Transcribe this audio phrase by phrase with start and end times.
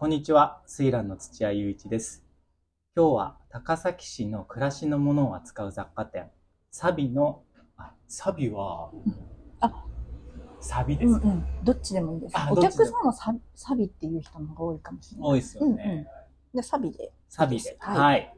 [0.00, 2.24] こんにちは、スイランの土屋雄一です。
[2.96, 6.30] 今日は高崎市の暮らしのものを扱う雑貨店、
[6.70, 7.42] サビの、
[7.76, 8.90] あ、サビは、
[9.60, 9.84] あ
[10.58, 12.48] サビですか、うんうん、どっちでもいいですあ。
[12.50, 15.28] お客さんはササビっていう人の方が多いかもしれない。
[15.32, 16.06] 多いですよね。
[16.54, 17.12] で、サビで。
[17.28, 17.76] サビで。
[17.78, 18.34] はいはい。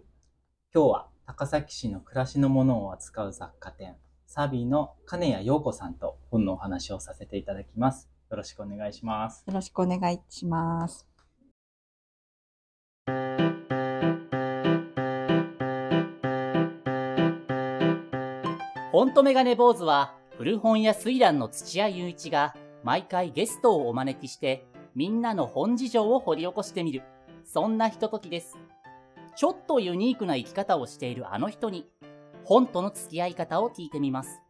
[0.75, 3.95] 今日は高崎市の暮らしのものを扱う雑貨店、
[4.27, 8.11] サビの金谷陽子さんと本のお話をさせていただきます。
[8.31, 9.45] よろしくお願いします。
[9.47, 11.12] よろしくお願いします。
[18.93, 27.03] フォントメガネ坊主は古本屋水蘭の土屋雄一が毎回ゲストをお招きしてみんなの本事情を掘り起こしてみる
[27.43, 28.59] そんなひとときです
[29.35, 31.89] ちょっとユニークな生き方をしているあの人に
[32.45, 34.43] 本との付き合い方を聞いてみます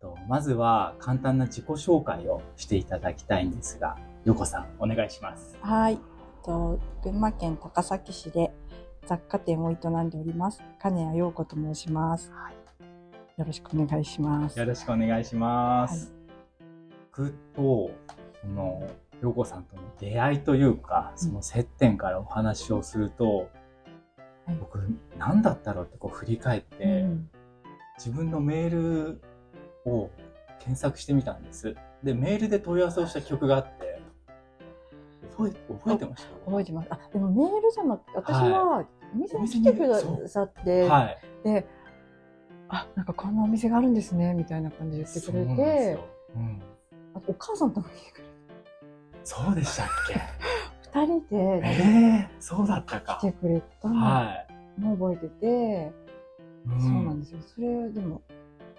[0.00, 5.56] とまずは簡単な自己紹介をしていただきたいんですが、陽子さん、お願いします。
[5.60, 5.98] はい。
[6.44, 8.52] と群馬県高崎市で
[9.06, 10.62] 雑貨店を営んでおります。
[10.80, 12.32] 金谷陽子と申します。
[13.36, 14.58] よろしくお願いします。
[14.58, 16.14] よろしくお願いします。
[17.14, 17.90] 僕と、
[18.40, 18.88] その、
[19.20, 23.50] 陽子さんとの出会いというか、その接点からお話をすると、
[24.46, 24.78] はい僕、
[25.18, 27.30] 何だったろうってこう振り返って、うん
[27.98, 28.70] 自分のメー
[29.14, 29.22] ル
[29.86, 30.10] を
[30.58, 31.74] 検索してみたんです。
[32.02, 34.02] で、メールで問い合わせをした曲があって、
[35.34, 36.44] 覚え覚えてました？
[36.44, 36.88] 覚えてます。
[36.90, 41.18] あ、でもメールじゃなくて、私はお店に来てくださって、はい。
[41.42, 41.66] で、
[42.68, 46.62] あ、なんかこんなお店があるんですね、みたいな感じで言ってくれてよ、うん。
[47.14, 48.30] あとお母さんとも来てくれて、
[49.24, 50.20] そうでしたっけ？
[51.00, 53.26] 二人でええそうだったか来。
[53.26, 54.32] てくれたのは
[54.78, 54.80] い。
[54.80, 55.92] も覚えてて、
[56.66, 57.38] うんそうなんですよ。
[57.54, 58.22] それでも、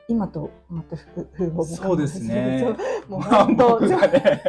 [0.09, 2.65] 今とまた風風貌もそうですね
[3.07, 4.41] もうまあ本当、僕がね、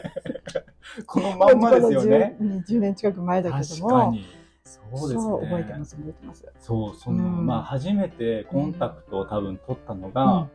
[1.07, 2.35] このまんまですよね。
[2.39, 4.25] この10 20年近く前だけ確ども、かに。
[4.69, 5.23] そうですね。
[5.23, 6.53] そう覚えてます、覚えてます。
[6.59, 10.49] そう、その、うんまあ、初めてコンタクトを多分取ったのが、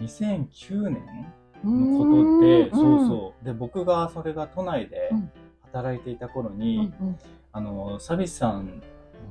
[0.00, 1.32] 2009年
[1.64, 3.44] のことで、そうそう。
[3.44, 5.30] で、僕がそれが都内でうん
[5.72, 6.58] 働いていた頃うん。
[6.58, 7.18] に、うん
[7.52, 8.82] あの、サビスさん、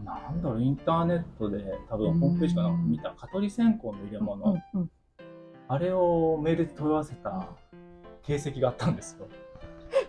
[0.05, 4.91] なんだろう、インターネットで多分ホームページかなんか見た、蚊取り線香の入れ物、うんうん
[5.71, 7.47] あれをメールで問い合わせた
[8.23, 9.27] 形跡があったんですよ。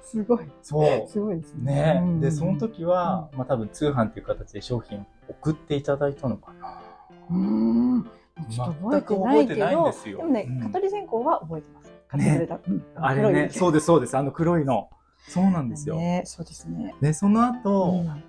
[0.03, 1.09] すごい、そう。
[1.09, 1.75] すごいですね。
[1.95, 6.83] ね、うんで、その時は、まあ多分通販っていう形で商品送っていただいたのかな。
[7.31, 8.11] うーん。
[8.49, 11.93] ちょっと覚えてないけ全く覚えてないんど、ですよでもねうん、蚊取り線香は覚えてます。
[12.09, 12.61] 買ってくれた。
[12.67, 14.17] うんあれね、そうです、そうです。
[14.17, 14.89] あの黒いの。
[15.29, 15.97] そうなんですよ。
[15.97, 16.95] ね、そうですね。
[17.01, 18.25] で、その後、うん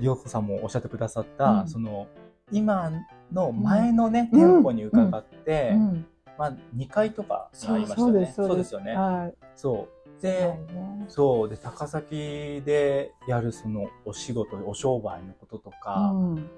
[0.00, 2.08] りょうこさんもおっしゃってくださった、うんその、
[2.50, 2.90] 今
[3.32, 6.06] の前のね、うん店舗に伺って、うん
[6.36, 8.02] まあ2階とかにありましたね。
[8.02, 8.92] そうです、そうですよね。
[8.92, 9.34] はい。
[9.54, 9.93] そう。
[10.14, 11.48] はいで、ねそう。
[11.48, 16.50] で、高崎でやるそのお仕事、お商売のこととか、うん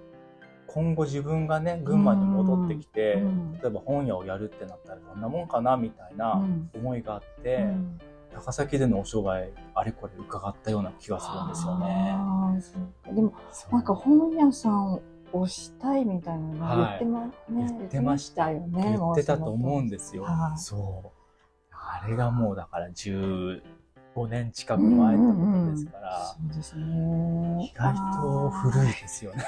[0.69, 7.99] 今後自分がね、群馬に戻ってきて、うん例えば本屋をやるってなったらどんなもんかなみたいなうん思いがあって、うん
[8.37, 13.15] 高崎でのお商売、あれこれ伺ったような気がするんですよね。
[13.15, 13.33] でも、
[13.73, 15.01] なんか本屋さん
[15.33, 18.99] をしたいみたいなの言ってま,、ね、言ってました言ってましたよね。
[18.99, 20.25] 言ってたと思うんでですよ。
[20.25, 21.16] はいそう。
[21.89, 23.61] あれがもうだから15
[24.29, 27.71] 年近く前ってことですから、そうですね。
[27.73, 29.45] 意外と古いですよね。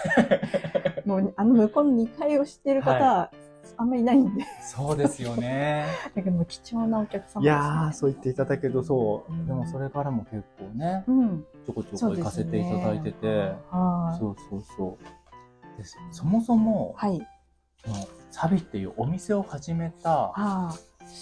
[1.05, 1.09] い。
[1.09, 3.31] もう、あの向こうの2階を知ってる方、は
[3.77, 4.45] あんまりいないんで。
[4.63, 5.87] そうですよね。
[6.15, 7.43] だけども貴重なお客様です、ね。
[7.45, 9.33] いやー、そう言っていただけど、そう。
[9.33, 11.47] うんでもそれからも結構ね、うん。
[11.67, 13.27] ちょこちょこ行かせていただいてて、
[13.71, 14.19] はい。
[14.19, 15.79] そうそうそう。
[15.79, 17.27] でそもそも、はい。
[18.31, 20.75] サビっていうお店を始めたあ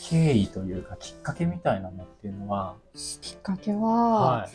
[0.08, 4.48] 経緯というかきっかけみたいなのっていうのは、ーきっかけは、は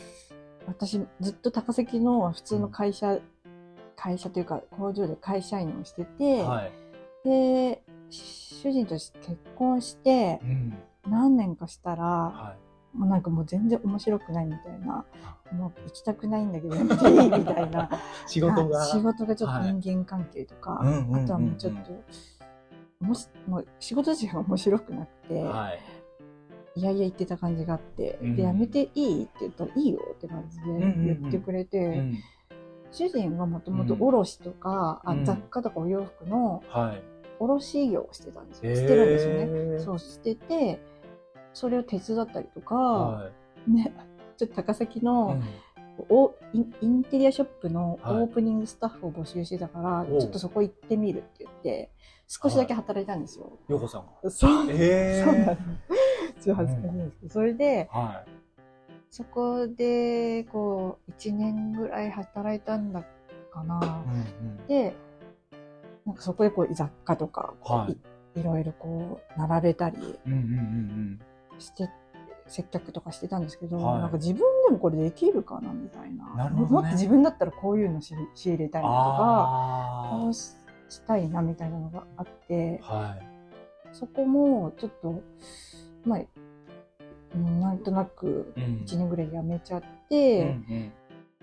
[0.66, 3.18] 私ずっと高崎の普通の会社、
[3.96, 6.04] 会社というか工場で会社員をしてい。
[6.04, 6.72] て、はい。
[7.24, 9.12] で、主人と結
[9.56, 10.78] 婚してうん。
[11.08, 12.56] 何年かしたら、は
[12.94, 15.04] もうなんかもう全然面白くないみたいな、
[15.52, 17.84] もう行きたくないんだけどやめていいみたいな。
[17.84, 17.88] い。
[18.28, 18.78] 仕事が。
[18.78, 21.90] はい仕事がちょっとはい人間関係とか、うんうんうんうんあとはもうちょっと、
[23.02, 25.80] もし、もう仕事自体が面白くなくて、はい。
[26.74, 32.18] いやいや言ってた感じがあって、うんで、やめていいって言ったらいいよって感じで言ってくれて、うん。
[32.90, 37.02] 主人がもともと卸とか、うんあ雑貨とかお洋服のはい。
[37.38, 38.74] 卸業をしてたんですよ。
[38.74, 39.46] してるんですよね。
[39.46, 40.80] ねそうしてて、
[41.52, 43.30] それを手伝ったりとか、は
[43.66, 43.70] い。
[43.70, 43.92] ね、
[44.38, 45.42] ちょっと高崎うの、ん
[46.08, 51.90] おインテリアショップのオはいープニングスタッフを募集してたから、おうちょっとそこ行ってみるって言って、
[52.26, 53.58] 少しだけ働いたんですよ。
[53.68, 54.30] ようこさんが。
[54.30, 54.66] そう。
[54.70, 55.56] えそうなんで
[56.38, 56.44] す。
[56.44, 58.24] ちょっと恥ずかしいんですけど、それで、は
[59.10, 63.02] そこで、こう、1年ぐらい働いたんだ
[63.52, 64.04] かな。
[64.06, 64.94] うんで、
[66.06, 71.20] なんかそこでこう、雑貨とか、はいいいろいろこう、並べたりうんうんうん
[71.58, 71.90] して、
[72.46, 76.34] 接客とかしてたんですけど、はいなんか自分でもこれできるかなみたいな。
[76.34, 80.34] なるほどねもっと自分だったらこういうの仕仕入れたいなとか、あこう
[80.92, 83.26] ししたいなみたいなのがあって、あはい。
[83.92, 85.20] そこもちょっと、
[86.04, 86.20] まあ、
[87.34, 88.84] うんなんとなくうん。
[88.86, 90.56] 1年ぐらい辞めちゃっうんて、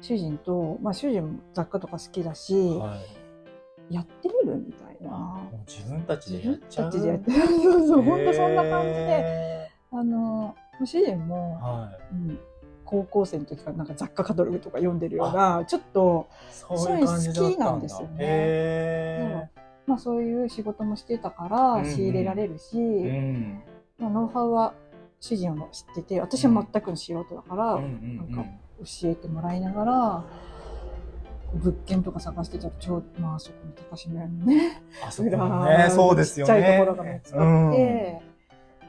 [0.01, 3.93] 主人と、まあ主人も雑貨とか好きだし、うんはい。
[3.95, 5.41] やってみるみたいな。
[5.67, 6.91] 自分たち自分でやっちゃう？
[6.91, 7.37] たちでやってる。
[7.47, 10.55] そうそう、本当そんな感じで、へあの、
[10.85, 12.13] 主人ーも、はい。
[12.13, 12.39] うん
[12.89, 18.17] 高校生の時からなんか雑貨カタログとか読んでるような、ちょっと、そういう好きなんですよね。
[18.19, 19.49] へ
[19.85, 23.63] まあそういう仕事もしてたから仕入れられるし、ーうん。
[23.99, 24.73] まあ、ノウハウは
[25.19, 27.83] 主人も知ってて、私は全くの素人だから、うん。
[27.83, 28.49] うんなんか
[28.79, 30.23] 教えてもらいながら、
[31.53, 38.21] 物件とか探してたら、ちょまあそこの高島屋のね、あそこ裏もねそうですよねちっちゃいところが見つかうんって、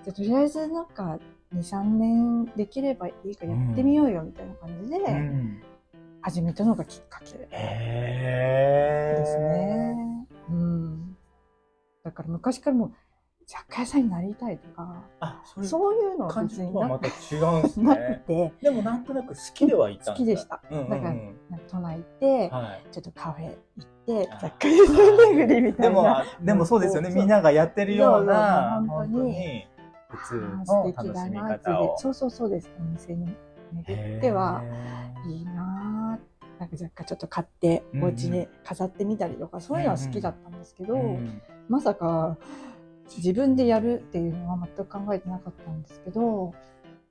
[0.04, 1.18] じゃあとりあえずなんか
[1.54, 5.62] 2、3年できればいいからやってみようよみたいな感じでうん。
[6.22, 7.48] 始めたのがきっかけで
[9.24, 9.96] すね。
[10.50, 11.16] うん。
[12.04, 12.92] だから昔からもう
[13.46, 17.10] 雑貨屋さんになりたいとか、あそういうそういうのは感別になじとはまた違
[17.40, 18.22] うんですね。
[18.28, 20.60] て、でもなんとなく好きではいたん好きでした。
[20.70, 20.90] うんうんうん。
[20.90, 22.86] だから都内行って、はい。
[22.92, 25.88] ちょっとカフェ行ってあ、雑貨屋さん巡りみたいな。
[25.88, 27.10] でもあでもそうですよね。
[27.10, 29.66] みんながやってるような本当に
[30.10, 32.70] 本当に普通あーの素敵だ楽しみなって方をそうそうそうです。
[32.78, 33.34] お店に
[33.72, 34.62] 巡っては、
[35.26, 36.30] いいなぁ。
[36.60, 42.36] なんか雑貨ちょっと買って、うんうんお家に飾ってみたりとか、そういうのは好きだったんですけど、うんまさか
[43.16, 46.52] 自分でやるっていうのは全く考えてなかったんですけど、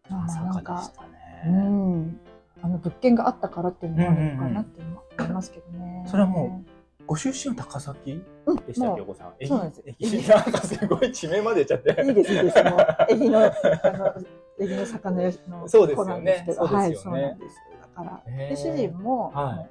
[0.10, 1.04] まさなんかかでし、た
[1.48, 2.20] うねん、
[2.62, 6.06] あの物件があったからっていうのもあるのかなって思いますけどね。
[6.08, 6.64] それはも
[7.10, 8.24] ご出身は高崎？
[8.46, 9.48] うん、でしたっけ、もお子さん。
[9.48, 12.04] そうなんです駅駅なんかすごい地名まで言っちゃって。
[12.04, 12.64] ういいです、いいです。
[12.64, 13.52] もう、 駅の、あ
[13.98, 14.14] の、
[14.60, 17.56] 駅の魚屋のそうですよね子なんですけど、そうですよねはい、そうなんです。
[17.82, 19.70] だから、主人も、はい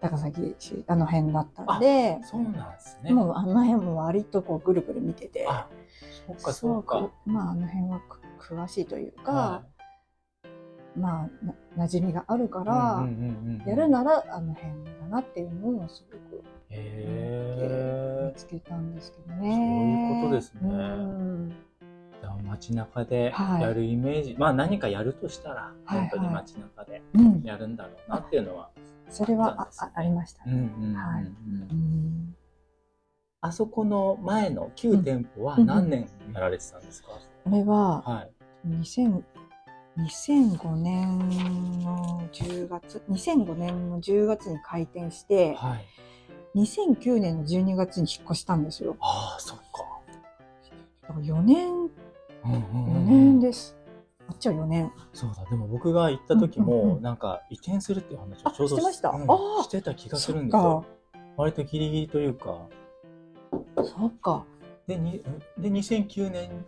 [0.00, 3.10] 高崎市、あの辺だったんで、そうなんですね。
[3.10, 5.66] もうあの辺も割とこうぐるぐる見てて、あ、
[6.26, 7.10] そっかそっか。
[7.24, 8.20] まああの辺はく
[8.54, 9.62] 詳しいというか、は
[10.96, 11.28] ま
[11.76, 20.12] あな馴染みがあるかいら、うんうんうんうんやるならあの辺だなっていうのをすごくへ見つけたんですけどそうね。
[20.14, 20.60] いうことですね。
[20.62, 21.48] うん。
[21.48, 21.52] ー
[22.20, 23.62] じゃあ街中ではい。
[23.62, 28.70] やるイメージ、まあ何かやるとしたら、はい本当に街中でうん、やるんだろうなっていうのは。
[29.10, 30.68] それはああありましたうんうんね。
[30.78, 30.94] うんうん。
[30.96, 31.24] はい。
[31.24, 31.26] う
[31.74, 32.36] ん。
[33.40, 37.08] あそこの前の旧店舗はうん何年やられてたんですか、
[37.44, 38.30] これははい。
[38.68, 39.22] 2000
[39.98, 41.18] 2005年
[41.80, 45.84] の10月、2005年の10月に開店して、はい。
[46.56, 48.96] 2009年の12月に引っ越したんですよ。
[49.00, 49.64] ああ、そっか。
[51.02, 53.76] だから4年、うんうん4うん年です。
[54.28, 54.92] あっちは4年。
[55.12, 59.10] そうだ、でも僕が行った時も、うんうんうんなんか移転するっていう話をあちょうどしてました？
[59.10, 59.26] うん
[59.64, 61.18] してた気がするんですよか。。
[61.36, 62.66] 割とギリギリというか。
[63.76, 64.44] そっか。
[64.86, 65.22] で、に
[65.58, 66.64] で2009年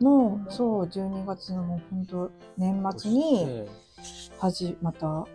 [0.00, 3.66] の、そう、12月のもう本当年末に、
[4.38, 5.26] 始また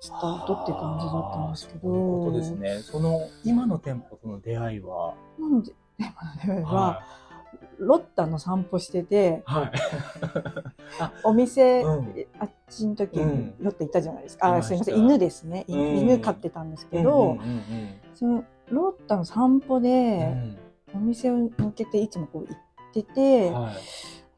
[0.00, 1.80] スタートって感じだったんですけど。
[2.24, 2.78] そうですね。
[2.82, 5.72] その今の店舗との出会いは、今の出
[6.46, 7.02] 会いは、は
[7.78, 9.50] ロッタの散歩してて、い。
[9.50, 9.72] はい。
[11.24, 14.54] お店、うんあっちの時にうんロッタいたじゃないですか。
[14.54, 15.64] あ、すいません、犬ですね。
[15.66, 17.38] いうん犬飼ってたんですけうんど、
[18.14, 20.56] そのロッタの散歩うで、ん
[20.94, 22.54] お店を抜けていつもこう行
[23.00, 23.74] ってて、はい。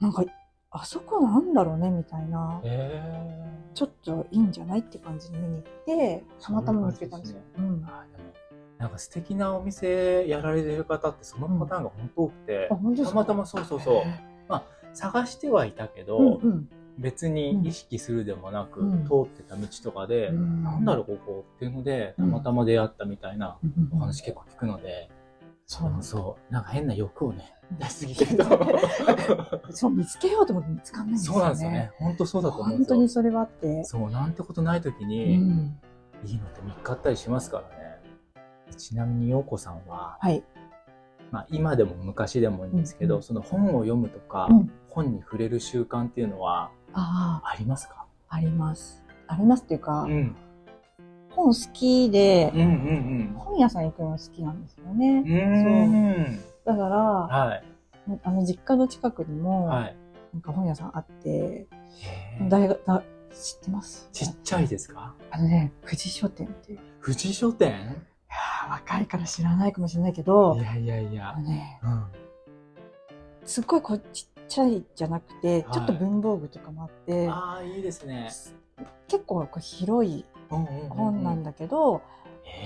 [0.02, 0.24] なんか、
[0.70, 7.40] あそこなんだろうねみたいな、へちょっといいんじゃないって感じに見に行って、たまたま見つけたんですよ。
[7.58, 7.82] ーう
[8.78, 13.10] なんか素敵なお店やられてる方ってそのパターンが本当多くて、あ、本当ですか？
[13.10, 14.04] たまたまそうそうそう。
[14.92, 16.68] 探してはいたけど、うんうん。
[16.98, 19.04] 別に意識するでもなく、うん。
[19.04, 20.64] 通ってた道とかで、うん。
[20.64, 22.30] なんだろうここっていうので、うん。
[22.30, 23.90] たまたま出会ったみたいなうん。
[23.92, 25.10] お話結構聞くので、
[25.66, 28.44] そうなんそう、なんか変な欲をね、出しすぎてると。
[29.74, 31.38] そう、見つけようと思って見つかんないんですよね。
[31.40, 31.90] そうなんですよね。
[31.98, 32.86] 本当そうだと思うん本。
[32.86, 33.84] 当にそれはあって。
[33.84, 35.78] そう、なんてことない時うに、ん。
[36.24, 38.00] いいのって見つかったりしますからね。
[38.76, 40.44] ちなみに、陽子さんは、はい。
[41.32, 48.06] まあ、今でも昔でもいいんですけど、うんその本を読むとか、うん本に触れる習慣っていうのはあありますか？
[48.30, 49.04] あ、あります。
[49.26, 50.34] ありますっていうか、ん。
[51.36, 54.98] 本好きでうん、うん本屋さん行くの好きなんですようん。
[54.98, 55.22] ね。
[55.24, 55.30] う
[56.30, 56.40] ん。
[56.64, 57.64] だから、はい。
[58.22, 59.96] あの実家の近くにも、はい。
[60.32, 61.66] なんか本屋さんあって、
[62.48, 63.02] 大学だ
[63.32, 64.08] 知ってます？
[64.12, 65.14] ちっちゃいですか？
[65.30, 66.78] あのね、富士書店っていう。
[66.78, 67.70] い富士書店？
[67.70, 71.42] やー若いから知らないかもしれないけどい、やいやいあやの。
[71.42, 72.04] ね、うん。
[73.44, 78.28] すっごいこうちっちゃいじゃなくて、はいちょっと文房具とかもあって、ああ、いいですね。
[79.08, 82.02] 結構こう広いうんうんうんうん本なんだけど、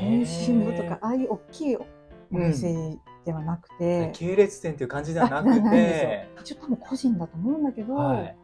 [0.00, 1.86] 電子部とか、ああいう大きいお
[2.30, 8.36] 店ではなくて、系列店っていう感じではなくて、 一応多分個人だと思うんだけど、はい。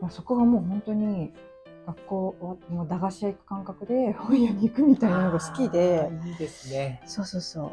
[0.00, 1.32] まあ、そこがもう本当に
[1.86, 6.10] 学校はもう駄菓子屋行く感覚で本屋に行くみたいなのが好きで。
[6.26, 7.02] いいですね。
[7.06, 7.70] そうそうそう。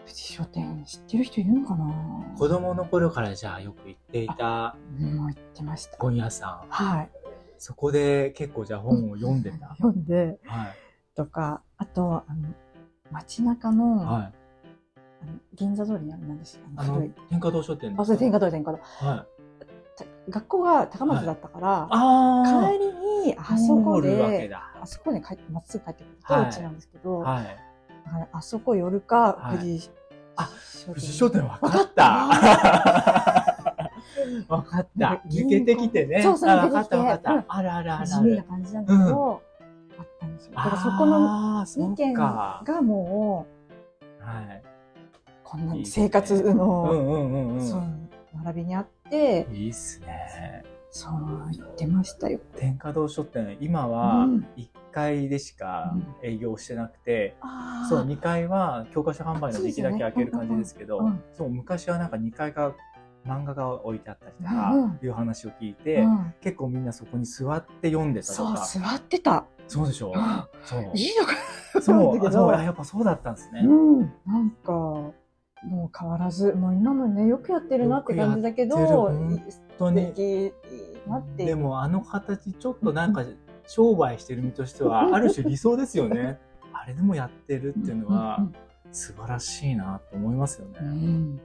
[0.00, 2.34] 富士書店知ってる人いるのかな？
[2.38, 5.98] 子供の頃からじゃあよく行っていたうんもう行ってました。
[5.98, 6.66] 本屋さん。
[6.68, 7.10] はい
[7.58, 9.68] そこで結構じゃあ本を読んでた。
[9.76, 10.76] 読んではい。
[11.14, 12.48] とかあとあの
[13.10, 14.06] 街中の,、はい。
[15.22, 19.26] あの銀座通りにあるなんですよあの天下堂書店あそれ天下通り天下通りはい。
[19.96, 22.86] た学校が高松だったから、あ帰り
[23.26, 24.70] にあそこでだ。
[24.80, 27.44] あそこに帰ってまっすぐ帰ってくるとはいうちなんですけど、はい。
[28.04, 29.90] だからあそこ寄るか、はい富士
[30.36, 31.42] あ書富士書店。
[31.42, 33.47] 分かった
[34.48, 36.22] 分かった抜けてきてね。
[36.22, 37.54] そうそうあ抜けてきて分かった分かうんった。
[37.54, 38.14] あるあるある地。
[38.20, 39.42] 味な感じなんだけど、
[39.98, 40.52] あったんですよ。
[40.54, 42.62] だからそこのあーそ2軒っか。
[42.64, 43.46] がも
[44.20, 44.62] う、はい。
[45.44, 47.60] こんないいですね生活うの。
[47.60, 47.82] そう、
[48.44, 50.62] 並びにあって、いいっすね。
[50.90, 52.40] そう言ってましたよ。
[52.56, 61.00] 天下堂書店、今はうん1階でしか営業してなくて、あそう、2階は教科書販売の時期だけ開ける感じですけど、
[61.32, 62.72] そう、昔はなんか2階が
[63.28, 68.64] 漫画が置いてあったりとうんかうん、いう話を聞いて、うん結構みんなそこに座って読んでたとそう、か。
[68.64, 69.44] 座ってた。
[69.66, 70.12] そうでしょ？
[70.14, 70.90] うんそう。
[70.94, 71.32] いいのか
[71.82, 73.60] そう、 そう、あやっぱそうだったんですね。
[73.64, 75.12] うん、なんか、も
[75.86, 79.42] う変わらず、もう今もね、よくやってるなって感じだけど、本
[79.78, 80.52] 当に
[81.36, 83.24] でもあの形ちょっとなんか
[83.66, 86.38] 商売してる身としてはある種理想ですよね。
[86.72, 88.46] あれでもやってるっていうのは
[88.92, 90.78] 素晴らしいなと思いますよね。
[90.80, 91.40] うんうんうん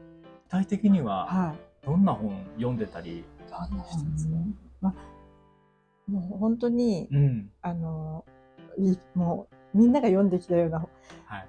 [0.54, 1.60] 具体的にははい。
[1.86, 4.34] どんな本読んでたり、してますか？
[4.82, 8.26] まあ、もう本当に、うん、あの、
[8.78, 10.80] いもう、みんなが読んできたような、
[11.26, 11.48] はい、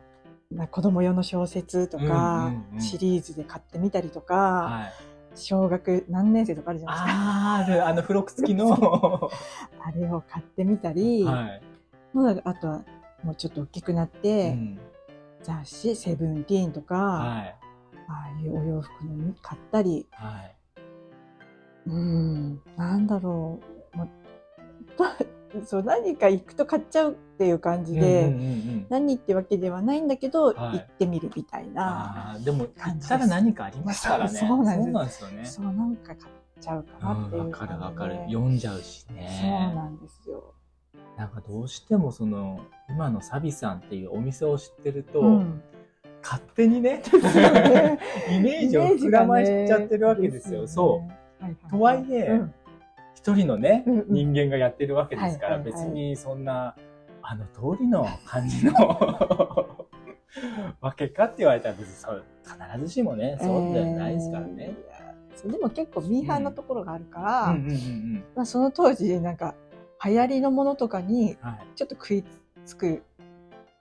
[0.50, 2.04] な子供用の小説とか、
[2.46, 4.92] うんうんうんシリーズで買ってみたりとか、はい。
[5.36, 7.54] 小学何年生とかあるじゃないですか。
[7.54, 8.68] ある、あの付録付きの。
[8.68, 9.30] は
[9.84, 11.24] あれを買ってみたり、い。
[11.24, 12.84] まあ、あとは
[13.22, 14.78] もうちょっと大きくなって、うん
[15.42, 17.56] 雑誌、セブンティーンとか、はい。
[18.08, 20.56] ああいうお洋服の買ったり、はい。
[21.86, 23.60] うん、なんだろ
[23.94, 23.96] う。
[23.96, 24.08] もう
[25.64, 32.38] そう、何か行くと買っちゃうっていう感じで、うんうんうんうん何ってわけではないんだけど、はい行ってみるみたいな。
[32.44, 34.30] でも、行ったら何かありますからね。
[34.38, 35.44] そうなんですよね。
[35.44, 36.18] そう、なんか買っ
[36.60, 39.72] ちゃうかなっていうかるわかる読んじゃうしそうね。
[39.74, 40.54] なんですよ。
[41.16, 45.62] なんかどうしてもその、今のサビさんっていうお店を知ってると、うん
[46.24, 47.98] 勝手にね、ね
[48.32, 50.66] イメージを膨らましちゃってるわけですよ。
[50.66, 51.02] そ
[51.40, 51.44] う。
[51.44, 51.44] う。
[51.44, 52.54] はいとはいえうん
[53.14, 56.74] 一人のね、うんうん人間がやってるわけですから、はいはいはい別にそんな、
[57.22, 58.72] あの通りの感じの
[60.80, 64.74] わけかって言われたら別にそう、必ずしもね、そうじゃないですからね。
[64.88, 65.04] えー
[65.50, 68.24] でも結構ミーハーなところがあるから、うんうんうんうん。
[68.34, 69.54] まあ、その当時なんか
[70.02, 71.66] 流行りのものとかにはい。
[71.74, 72.24] ちょっと食い
[72.64, 73.02] つく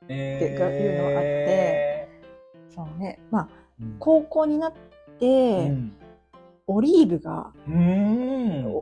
[0.09, 1.92] えっていうのがあって
[2.73, 3.49] そうねまあ
[3.81, 4.73] うん高校になっ
[5.19, 5.93] て、うん
[6.65, 7.51] オリーブが、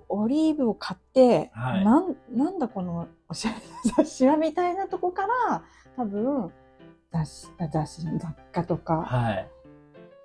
[0.08, 3.62] オリーブを買って、はいなんなんだこのおしゃれな
[3.98, 5.64] 雑誌はみたいなとこから
[5.96, 6.52] 多分
[7.12, 9.48] 雑誌雑誌雑貨とかはい。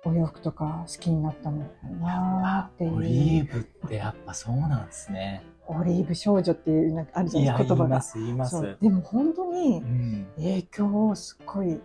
[0.05, 5.43] お洋服とか好きになったのかなっていうオリーブってやっぱそうなんですね。
[5.67, 7.89] オリーブ少女っていうなんかあるじゃないですか言葉が。
[7.89, 8.51] 言います、言います。
[8.51, 10.27] そうでも本当にうん。
[10.37, 11.81] 影響をすっごい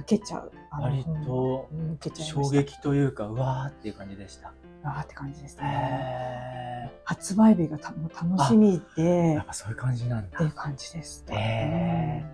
[0.00, 0.52] 受けちゃう。
[0.80, 1.68] 割本と
[2.12, 2.48] 衝。
[2.50, 4.52] 撃というか、うわーっていう感じでした。
[4.84, 5.62] あーって感じですね。
[5.64, 10.46] へ発売日がた楽しみーでやっぱそういう感じなんだってい。
[10.46, 11.24] う感じです。
[11.28, 12.24] へ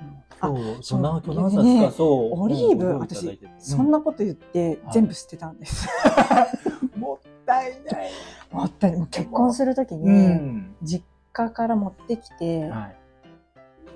[0.00, 2.40] うんうんあ今日、そそうの、今日何で冊か、ねそう。
[2.40, 5.88] オリーブうんご用意いただいててそんなこと言ってはい全部捨てたんです。
[6.94, 8.10] うん もったいない。
[8.50, 10.76] もったいない結婚するときうにん。
[10.82, 12.96] 実家から持ってきてはい。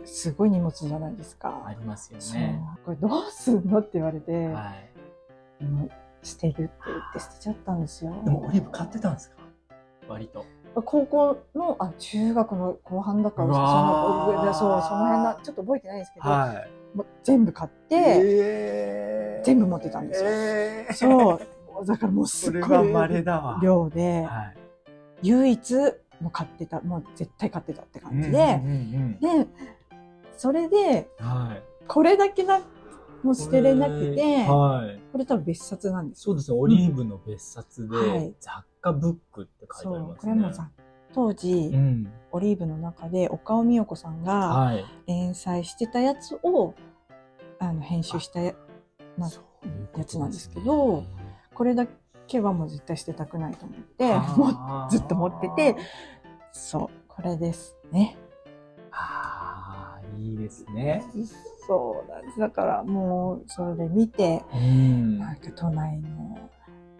[0.08, 1.74] すごい荷物じゃないですあか。
[1.78, 2.60] りますよね。
[2.84, 4.72] これどうすんのって言われて、は
[5.60, 5.64] い。
[5.64, 5.90] もう
[6.22, 8.12] 捨てるって言って捨てちゃったんですよ。
[8.24, 9.36] でもオリーブ買ってたんですか？
[10.08, 10.44] 割と。
[10.84, 16.96] 高校の、あ、中学の後半だから、うその、でそう、その辺な、ちょっと覚えてないんですけど、はい。
[16.96, 21.40] もう全部買って、えー全部持ってたんですよえーそ
[21.82, 23.64] う、だからもうすごはい。
[23.64, 24.56] 量で、はい。
[25.22, 25.74] 唯一
[26.20, 29.46] もう買ってたもう絶対買ってたって感じうんで、うんうんで
[30.38, 31.62] それでうんはい。
[31.86, 32.60] これだけな
[33.22, 35.00] もう捨てれなくて、はい。
[35.12, 40.32] これ多分別冊なんですよそうですね、オリーブの別冊で、はい雑貨ブックって書いてありますね。
[40.34, 40.70] これもさ
[41.12, 42.12] 当時、うん。
[42.30, 44.84] オリーブの中で岡尾美代子さんがはい。
[45.06, 46.74] 連載してたやつを
[47.58, 48.54] あの編集したや
[49.16, 51.04] まあそういうことやつなんですけど
[51.54, 51.86] これだ
[52.28, 55.76] けはもう絶対捨てたくないと思ってあ もうーずっと持ってて
[56.52, 58.16] そうこれですね
[58.92, 59.27] ああ、
[60.18, 61.02] いいですね。
[61.66, 65.18] そうなんですだからもうそれで見てうん。
[65.18, 66.38] なんか都内の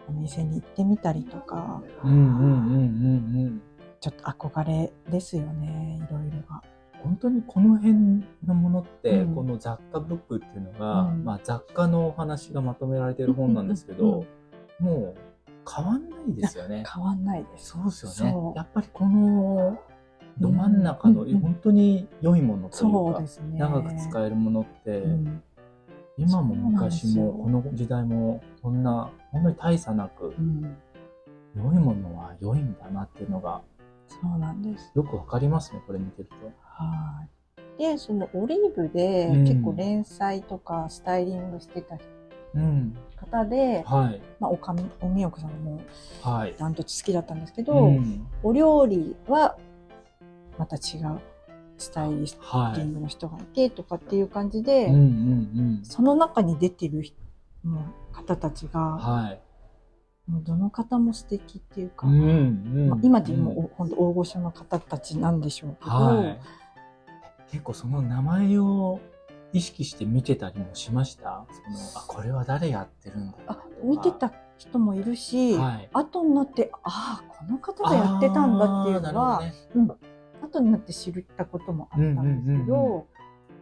[0.07, 3.61] お店に行ってみたりとかうんうんうんうんうん。
[3.99, 6.61] ちょっと憧れですよねいろいろが。
[7.03, 14.25] 本当にこの辺のものって、うんこの雑貨ブックっていうのが、うんまあ、雑貨のお話がまとめられてる本なんですけど、
[14.79, 15.15] もう
[15.69, 16.83] 変わんないですよね。
[16.93, 17.69] 変わんないです。
[17.69, 19.79] そうですよねやっぱりこの
[20.39, 23.27] ど真ん中の、うんうん本当に良いものといそううか、ね。
[23.57, 25.43] 長く使えるものって、うん
[26.17, 30.75] 今も昔もこの時代もそんな本当に大差なくうん、
[31.55, 33.61] 良いものは良いんだなっていうのが
[34.09, 34.91] そうなんです。
[34.95, 36.35] よくわかりますねこれ見てると。
[36.65, 37.23] は
[37.77, 37.81] い。
[37.81, 41.97] で、そのオリーブでうん結構連載とかスタイリングしてた
[42.55, 45.79] うん、方で、はいまあ、おかみ、おみよこさんも
[46.21, 46.55] はい。
[46.57, 49.55] ダントツ好きだったんですけど、うんお料理は
[50.59, 51.19] また違う
[51.77, 52.75] スタイリスはい。
[52.75, 57.03] ティングの人がいてとかっていう感じで、うんうんその中に出てる
[58.11, 58.71] 方たちうん。
[58.73, 59.41] が、はい。
[60.29, 66.39] もうどの方も素敵っていうか、うんうんまあ、今でもうんう本当大御所の方たちなんでしょうけど、はい。
[67.51, 68.99] 結構その名前を
[69.53, 71.45] 意識して見てたりもしました？
[71.49, 75.89] そのあ、これは誰やってるんだあ見てた人もいるし、はい。
[75.93, 80.08] 後になってああこの方がやってたんだっていうのは、あーなるほどね
[80.41, 83.03] 後になって知ったこともあったんですけど、うんうんうん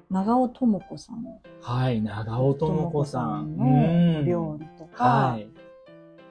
[0.09, 1.21] 長尾智子さん
[1.61, 2.01] はい。
[2.01, 3.57] 長尾智子さん。
[3.57, 5.49] のお料理とか、はい。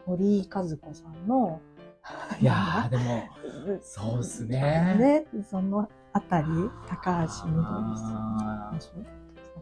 [0.06, 1.60] 堀井和子さんの
[2.40, 3.28] いやー、でも、
[3.82, 4.96] そうっすね。
[4.98, 6.46] ねそのあたり
[6.88, 8.80] 高橋みどりさん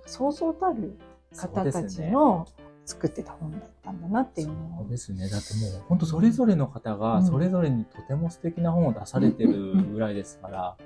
[0.06, 0.96] そうそうたる
[1.34, 2.46] 方たちそうですねの
[2.86, 5.28] 作ってた本だったんだなっていうそうですね。
[5.28, 7.26] だってもう、本当それぞれの方が、うん。
[7.26, 10.76] それぞれにとても素敵な本を出されてるぐらいですから、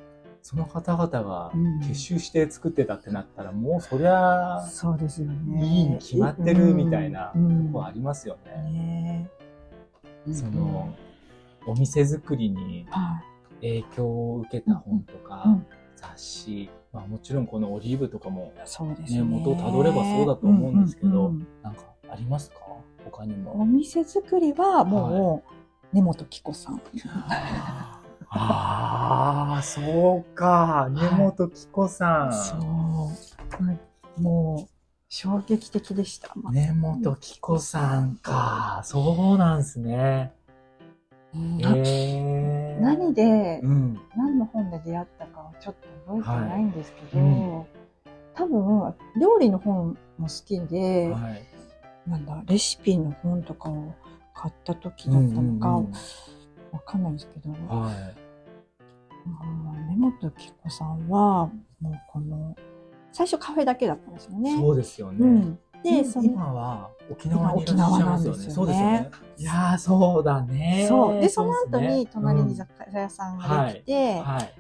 [0.43, 5.67] その方々がうん結集して作ってたってなったら、もうそりゃ、そうですよね。
[5.67, 7.67] いいに決まってるみたいなうん。
[7.67, 9.29] とこありますよね。
[10.27, 10.95] ねその、
[11.67, 13.23] お店作りには
[13.61, 15.67] 影響を受けた本とか、うん。
[15.97, 19.21] 雑誌、まあもちろんこのオリーブとかもい、そうですね。
[19.21, 22.57] ね元をたどればそうだと思うんですけどうんうんなんかありますか？
[23.05, 23.67] 他にうんおも。
[23.67, 25.43] 店作りはも
[25.93, 26.81] う、根本紀子さん。
[28.31, 30.89] ああ、そうか。
[30.91, 32.33] 根本紀子さん。
[32.33, 33.65] そう。
[33.65, 33.79] はい
[34.21, 34.73] もう、
[35.09, 36.33] 衝撃的でした。
[36.35, 38.83] まあ根本紀子さんか。
[38.85, 40.33] そうなんすね。
[41.35, 44.01] 何で、うん。
[44.17, 47.31] 何の本で出会ったかはちょっと覚えてないんですけど、はいう
[47.65, 47.79] ん
[48.39, 51.43] 多分、料理の本も好きで、はい。
[52.09, 53.93] なんだ、レシピの本とかを
[54.33, 55.93] 買った時だったのか、うんうん
[56.71, 57.95] わかんないですけど、うんはい。
[59.27, 62.55] うん根本紀子さんは、もうこの、
[63.11, 64.57] 最初カフェだけだったんですよね。
[64.57, 65.19] そうですよね。
[65.19, 65.59] うん。
[65.83, 67.99] で、その、今は沖縄にいらっしゃいますよね。
[67.99, 69.11] 今沖縄なんですよねそうですよね。
[69.37, 70.87] いやー、そうだね。
[70.89, 71.21] そう。
[71.21, 74.55] で、その後に隣に雑貨屋さんができて、うんはい。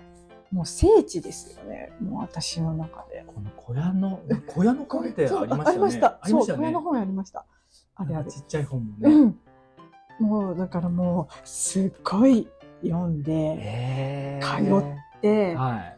[0.54, 1.92] もう聖地ですよね。
[2.00, 3.24] もう私の中で。
[3.26, 5.70] この小屋の、小屋の本って ありました。
[5.70, 6.18] ありました。
[6.22, 6.80] そう、小屋の。
[6.80, 7.44] 本ありました。
[7.96, 8.40] あれあるち。
[8.40, 9.14] っちゃい本もね。
[9.14, 9.38] うん。
[10.20, 12.48] もう、だからもう、すっごい
[12.82, 14.64] 読んで、へ通
[15.20, 15.97] で、はい。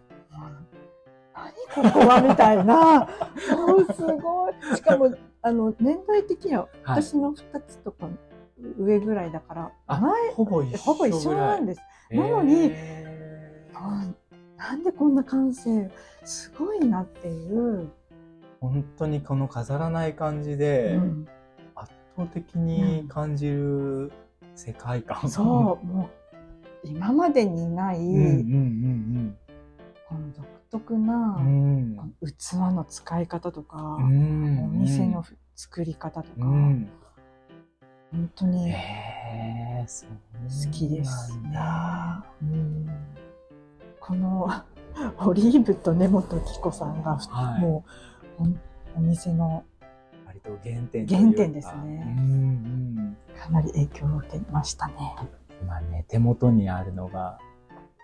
[1.76, 3.08] 何ここはみたいな。
[3.56, 4.76] もうすごい。
[4.76, 8.08] しかも、あの、年代的にははい私の二つとか
[8.78, 11.80] 上ぐらいだから、あ前、ほぼ一緒ほぼ一緒なんです。
[12.10, 12.72] なのに
[14.56, 15.90] なんでこんな感性、
[16.22, 17.90] すごいなっていう。
[18.60, 21.28] 本当にこの飾らない感じで、うん
[21.74, 24.12] 圧倒的に感じる
[24.54, 25.30] 世界観。
[25.30, 26.10] そう、も
[26.84, 29.36] う、今までにない、うんうんうん
[30.10, 30.30] うん。
[30.78, 31.40] この
[32.20, 34.64] 器の使い方とか、うん。
[34.64, 35.24] お店の
[35.56, 36.88] 作り方とか、うん。
[38.12, 41.38] 本当に好きです
[44.00, 44.48] この
[45.24, 47.84] オリーブと根本紀子さんが、はいも
[48.40, 48.42] う
[48.96, 49.64] お店の
[50.26, 52.32] 割と原点原点ですねうんう
[53.02, 53.16] ん。
[53.38, 55.16] かなり影響を受けましたね。
[55.62, 57.38] 今ね、手元にあるのが、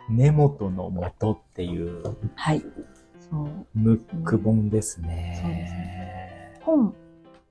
[0.09, 2.03] 根元の元っていう
[2.35, 2.63] はい。
[3.31, 3.49] そう。
[3.75, 5.41] ムック本ですね。
[5.43, 6.95] そうですね本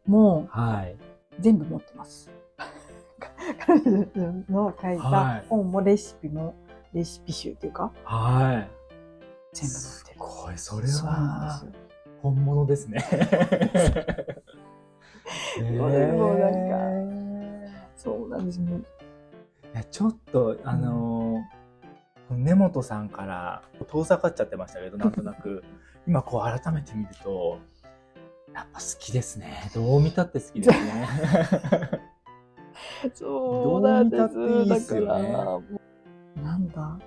[0.07, 0.95] もはい。
[1.39, 2.31] 全部持ってます。
[3.59, 6.55] 彼女の書いはいた本もレシピも、
[6.93, 8.69] レシピ集っていうか、はい。
[9.53, 10.13] 全部持ってる。
[10.13, 11.63] すごい、それは。
[12.21, 13.05] 本物ですね。
[15.59, 16.75] えこれもなんか
[17.95, 18.81] そうなんですね。
[19.73, 21.14] いやちょっとあのー
[22.29, 25.63] 根本さんから遠ざかっちゃってましたけどなんとなく。
[26.07, 27.57] 今こう改めて見ると
[28.53, 29.69] やっぱ好きですね。
[29.73, 31.07] どう見たって好きですね。
[33.13, 34.33] そうなんです。
[34.33, 35.31] どう見たっていいっすよね。
[35.31, 35.43] だか
[36.35, 36.99] ら、なんだ、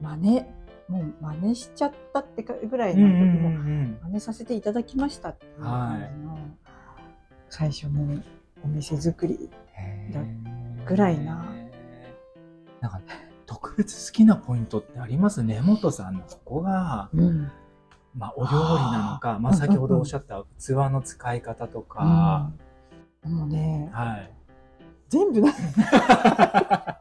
[0.00, 0.44] 真似、
[0.88, 6.38] もう真似しちゃったってかぐらいの時も、ん真似させていただきましたっていう感じの、
[7.50, 8.22] 最初の
[8.64, 9.50] お店作り。
[10.12, 10.20] だ
[10.86, 11.44] ぐらいな。
[12.80, 13.00] なんか
[13.56, 17.50] 特別好きなポイントってあります根本さんのここが、うん。
[18.14, 18.56] まあ、お料理
[18.92, 22.50] なのかまあ、先ほどおっしゃった器の使い方とか、
[23.24, 24.30] うん、もうね、はい。
[25.08, 25.48] 全部だ。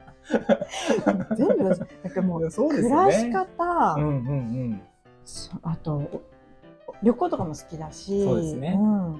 [1.35, 1.77] 全部だ。
[2.03, 4.31] なんかもう、暮らし方、うんうんう
[4.75, 4.81] ん。
[5.25, 6.21] そあと、
[7.03, 8.77] 旅行とかも好きだし、そうですね。
[8.77, 9.05] うん。
[9.05, 9.19] うん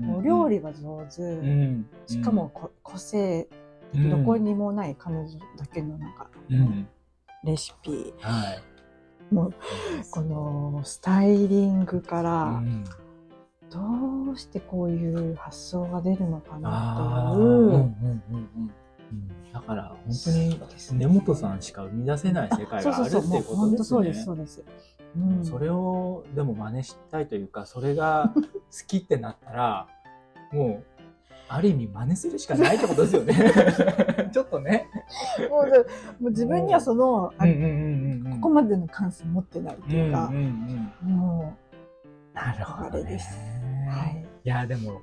[0.00, 1.86] うんお料理は上手、うん。
[2.06, 3.48] しかもこ個性
[3.94, 5.26] どこにもない彼女
[5.58, 6.88] だけのなんか、うん。
[7.44, 8.54] レシピ、は
[9.30, 9.34] い。
[9.34, 9.54] もう
[10.10, 12.84] このスタイリングから、うん。
[13.70, 18.70] どうしてこういう発想が出るのかなあーっていう、うんうんうんうん
[19.12, 19.52] うん。
[19.52, 23.84] だから本当に根本さんしか生み出せない世界があるっていうことですね。
[23.84, 24.64] そうです、そうです。
[25.16, 28.42] うん、それをでも真似したいというかそれが好
[28.86, 29.88] きってなったら
[30.52, 30.89] もう
[31.52, 33.34] ある意味真似するしかないってことですよね。
[34.32, 34.88] ちょっとね。
[35.50, 40.28] もうもう自分にはその、あうんうんうんうんここまでの感性持ってないっていうか。
[40.28, 41.56] うん、うんうんも
[42.32, 43.10] なるほどね。
[43.10, 43.36] です
[43.88, 44.24] はい。
[44.44, 45.02] いやでも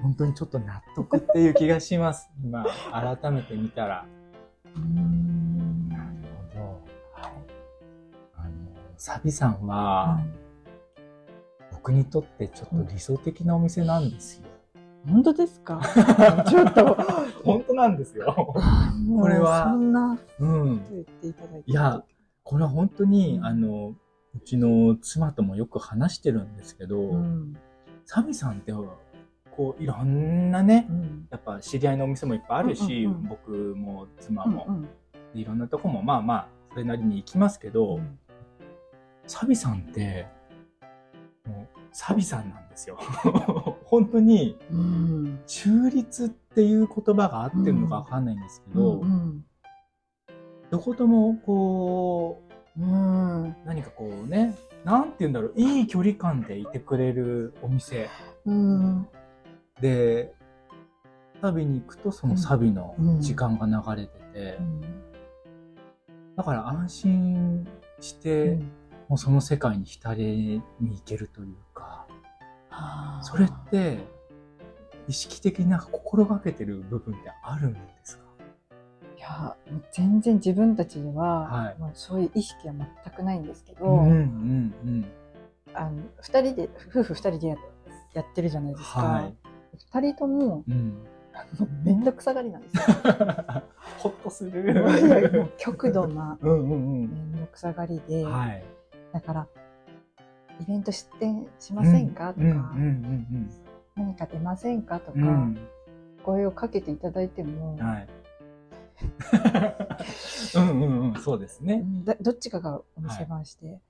[0.00, 2.30] 本当にちょっと納得っていう気がします。
[2.40, 4.06] 今改めて見たら。
[4.76, 5.88] うん。
[5.88, 6.04] なる
[6.54, 6.64] ほど。
[7.14, 7.32] はい。
[8.36, 8.50] あの
[8.96, 10.20] サビさんは、
[11.72, 14.49] 僕にとってちょっと理想的なお店なんですよ。
[15.06, 15.80] 本当ですか？
[16.48, 16.94] ちょっと、
[17.44, 18.34] 本当なんですよ。
[19.18, 20.90] これはそんなうんこと。
[20.94, 21.70] 言っていただいて。
[21.70, 22.04] いや、
[22.42, 23.94] これは本当に、うんあの、
[24.34, 27.56] うちの妻ともよく話してるんですけど、うん。
[28.04, 28.72] サビさんって、
[29.56, 31.26] こう、いろんなねう、ん。
[31.30, 34.88] やっぱ知り合いのお店もいっぱいあるし、うんうんうん僕も妻も、うんうん
[35.32, 38.00] いろんなとこもまあまあ、それなりに行きますけど、
[39.28, 40.26] サビさんって、
[41.46, 42.98] もう、サビさんなんですよ。
[43.90, 45.40] 本当に、うん。
[45.46, 49.44] 中立っていう言葉が合ってるのかわかんないんですけど、うん。
[50.70, 52.40] どこともこ
[52.78, 53.48] うん。
[53.48, 58.08] う、何かこうね、なんて言うんだろう、いい距離感でいてくれるお店
[58.46, 59.08] うん。
[59.80, 60.32] で、
[61.40, 64.58] サビに行くとそのサビの時間が流れてて、
[66.36, 68.58] だから安心して、
[69.08, 72.06] もうその世界に浸りに行けるというか、
[73.22, 73.98] それって
[75.08, 78.24] 意識的になんか心がけてる部分ってあるんですか？
[79.16, 85.06] いや、もう全然自分たちでは、はいもうそういう意識は全くないんですけど、うんうん
[85.74, 87.56] あの二人で、夫婦二人でや
[88.14, 89.00] やってるじゃないですか。
[89.00, 89.34] はい
[89.92, 91.06] 二人とも、うん。
[91.84, 92.82] めんどくさがりなんですよ。
[93.98, 95.42] ほっとすもる。
[95.46, 98.24] う極度なめんどくさがりで。
[99.12, 99.46] だから、
[100.60, 102.74] イベント出店しませんか、とか、
[103.96, 105.00] 何か出ませんか？
[105.00, 105.18] とか。
[106.22, 107.86] 声をかけていただいても、 うん。
[107.86, 108.08] はい。
[110.56, 111.20] うんうんうん。
[111.20, 111.82] そうですうね。
[112.20, 113.80] どっちかがお店番して、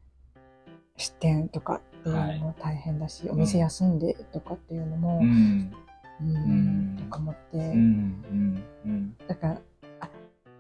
[0.97, 5.73] 出店とかっていうのも大変だし、お店休んでとかっていうのも、うん。
[6.21, 6.39] うんう
[6.93, 9.17] んとか思って、うんうんうん。
[9.27, 9.61] だから
[10.01, 10.09] あ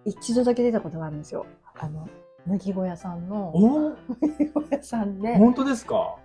[0.05, 1.47] 一度だけ出たことがあるんですよ。
[1.79, 2.09] あの
[2.47, 6.17] 麦小屋さんのお麦小屋さんで、本当ですか？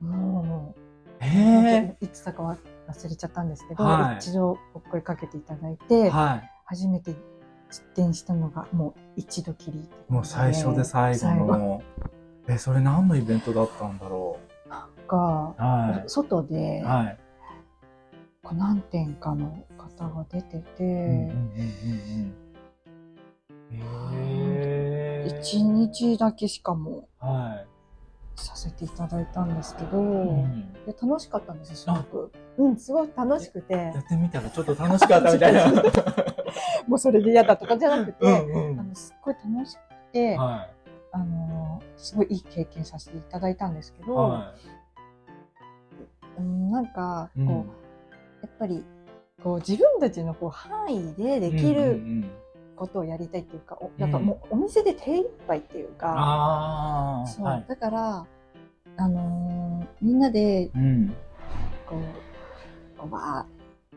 [0.00, 0.74] も
[1.20, 2.56] う、へいつだかは
[2.88, 6.08] 忘れちゃったんですけど、はい一度お声かけていただいて、え。
[6.10, 6.50] はい。
[6.64, 7.14] 初めて
[7.70, 11.82] 出店したのがもう一度きりもう最初で最後の。
[12.48, 14.38] え、それ何のイベントだったんだろ
[15.06, 15.18] が、う？
[15.62, 16.82] は外で、い。
[16.82, 17.18] はい。
[18.42, 21.32] こう何点かの方が出てて、
[25.42, 25.88] うんうんうんうんうん。
[25.88, 26.02] へえ。
[26.02, 27.64] 一日だけしかもは
[28.36, 30.00] させていただいたんですけど、い。
[30.00, 30.02] う
[30.46, 32.32] んで楽しかったんですよ、すごく。
[32.58, 35.82] うん、すごい楽しくてや、ってみたらちょっと楽しかったみたいな。
[36.86, 39.80] もうそれで嫌だとかじゃなくて、うんうんあのすっごい楽しく
[40.12, 40.68] て、は
[41.12, 44.54] あのすごいいい経験させていただいたんですけど、は
[46.38, 47.62] い、うん、なんかこう、うん、や
[48.46, 48.84] っぱり
[49.42, 52.02] こう自分たちのこう範囲でできる
[52.82, 58.26] ことをやりたいっていうか、うんうん、やっぱもうお店で手一杯っていうか、そう、はい、だから
[58.96, 60.70] あのー、みんなで、
[61.86, 61.96] こ
[63.04, 63.46] う、うわ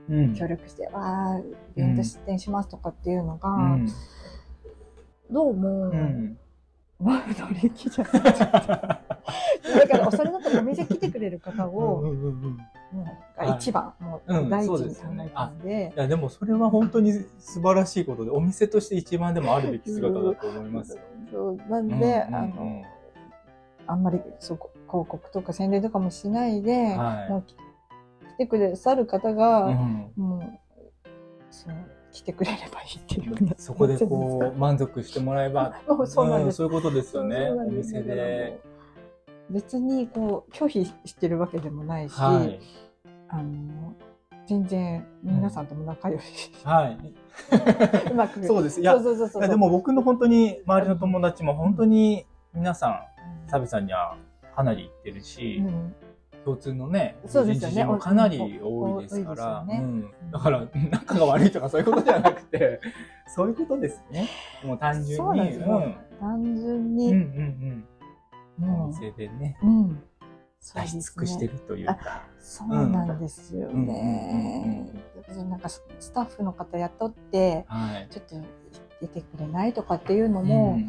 [0.09, 1.43] ー、協力して、わあ、イ
[1.75, 3.49] ベント出店しますとかっていうのが、
[5.31, 5.91] どうも、
[7.01, 8.99] まあ、乗り気じゃない。
[9.63, 12.03] だから、それだとお店来てくれる方を、
[13.37, 15.93] が一番、もう第一に考えたんで。
[15.95, 20.97] いや、でもそれは本当に素晴らしいことで、お店として一番でもあるべき姿だと思います。
[21.31, 22.83] そう、なんで、あの、
[23.87, 30.59] あんまりそう広告とか宣伝とかもしないで、はい、もう来てくださる方が、うん、もう
[31.51, 31.73] そう
[32.11, 35.75] 来てくれればいいっていうそこでこう 満足してもらえば。
[35.85, 36.23] そうそ
[36.63, 37.51] ういうことですよね。
[37.51, 38.59] お店で
[39.49, 42.59] 別にこう拒否してるわけでもないし、はい、
[43.29, 43.93] あの
[44.47, 46.97] 全然皆さんとも仲良し、うん、はい。
[48.11, 48.45] うまく。
[48.45, 48.81] そうです。
[48.81, 48.95] いや、
[49.47, 54.17] でも僕の本当に周りの友達も本当に皆さん、サビさんには
[54.55, 55.95] かなり行ってるし、うん、
[56.45, 57.83] 共通のね、そうですよね。
[57.85, 62.79] もかなり多いですから、ねうん、だから仲が悪いとかそういうことじゃなくて、
[63.35, 64.29] そういうことですね。
[64.63, 65.39] もう単純に。
[65.39, 67.11] うん、単純に。
[67.11, 67.85] うんうんうん。
[68.61, 69.57] お店でね。
[69.63, 70.03] うん。
[70.73, 72.23] 出し尽くしてるというか。
[72.39, 74.91] そうなんですよね。
[75.49, 78.35] なんかスタッフの方雇って、はい、ちょっと
[79.01, 80.79] 出てくれないとかっていうのも、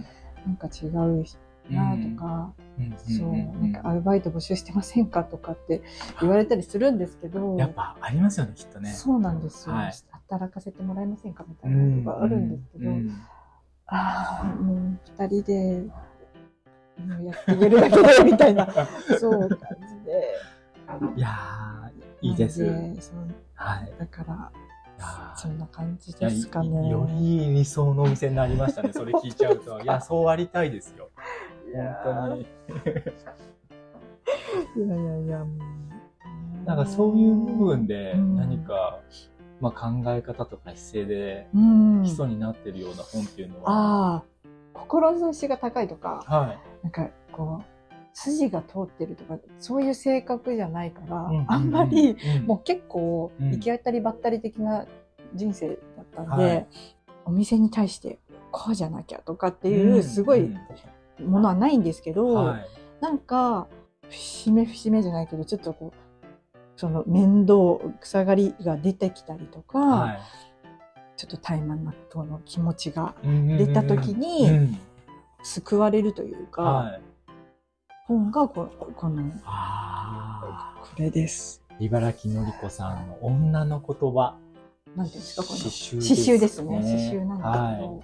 [0.46, 1.24] なんか違う
[1.70, 2.54] なとか、
[2.96, 5.82] そう、なんかアルバイト募集してませんかとかって
[6.20, 7.56] 言われたりするんですけど。
[7.56, 8.92] やっぱありますよね、きっとね。
[8.92, 9.74] そうなんですよ。
[9.74, 9.92] はい、
[10.28, 12.90] 働かせてもらえませんかみたいなことがあるんですけど、
[13.86, 15.84] ああ、もう二人で、
[17.24, 18.66] やっていけるだけだよみたいな、
[19.18, 20.34] そう感じで。
[21.16, 22.64] いやー、いいです。
[23.54, 23.92] はい。
[23.98, 24.52] だから、
[25.36, 26.88] そんな感じですかね。
[26.88, 28.92] より理想のお店になりましたね。
[28.94, 29.80] それ聞いちゃうと。
[29.80, 31.10] いや、そうありたいですよ。
[32.04, 32.46] 本当に。
[34.76, 35.46] いやいやいや、
[36.64, 39.00] なんかそういう部分で何か、
[39.60, 41.48] まあ、考え方とか姿勢で
[42.04, 43.70] 基礎になってるような本っていうのは。
[43.70, 44.24] ああ、
[44.74, 47.64] 志が高いとか、はい、なんかこう、
[48.12, 54.86] 筋が通ってるとか、そういう性格じゃないから、うんあんまり、うん、もう結構、行き当たりばったり的な
[55.34, 56.66] 人生だったんで、はい、
[57.24, 58.20] お店に対して、
[58.52, 60.48] こうじゃなきゃとかっていう、すごい
[61.20, 62.66] ものはないんですけど、はい、
[63.00, 63.66] なんか、
[64.08, 70.18] 節目節目じゃないけど、ちょっとこう、その面倒、草刈りが出てきたりとか、はい、
[71.16, 74.78] ちょっと怠慢納豆の気持ちが出た時に、
[75.42, 77.02] 救われるというか、はい、
[78.06, 79.22] 本がここの、
[80.82, 81.62] これです。
[81.78, 84.36] 茨城のりこさんの女の言葉。
[84.94, 85.58] なんていうんですか、この。
[85.58, 86.80] 刺繍ですね。
[86.80, 88.02] 刺繍なんだけど、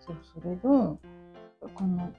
[0.00, 0.98] そう、それの、
[1.74, 2.12] この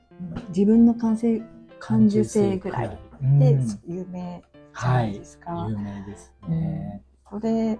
[0.49, 1.41] 自分の感性
[1.79, 2.89] 感受性ぐらい
[3.21, 4.43] で有名
[4.77, 5.51] じゃないですか。
[5.51, 7.03] はい、有名ですね。
[7.31, 7.79] うん、これ、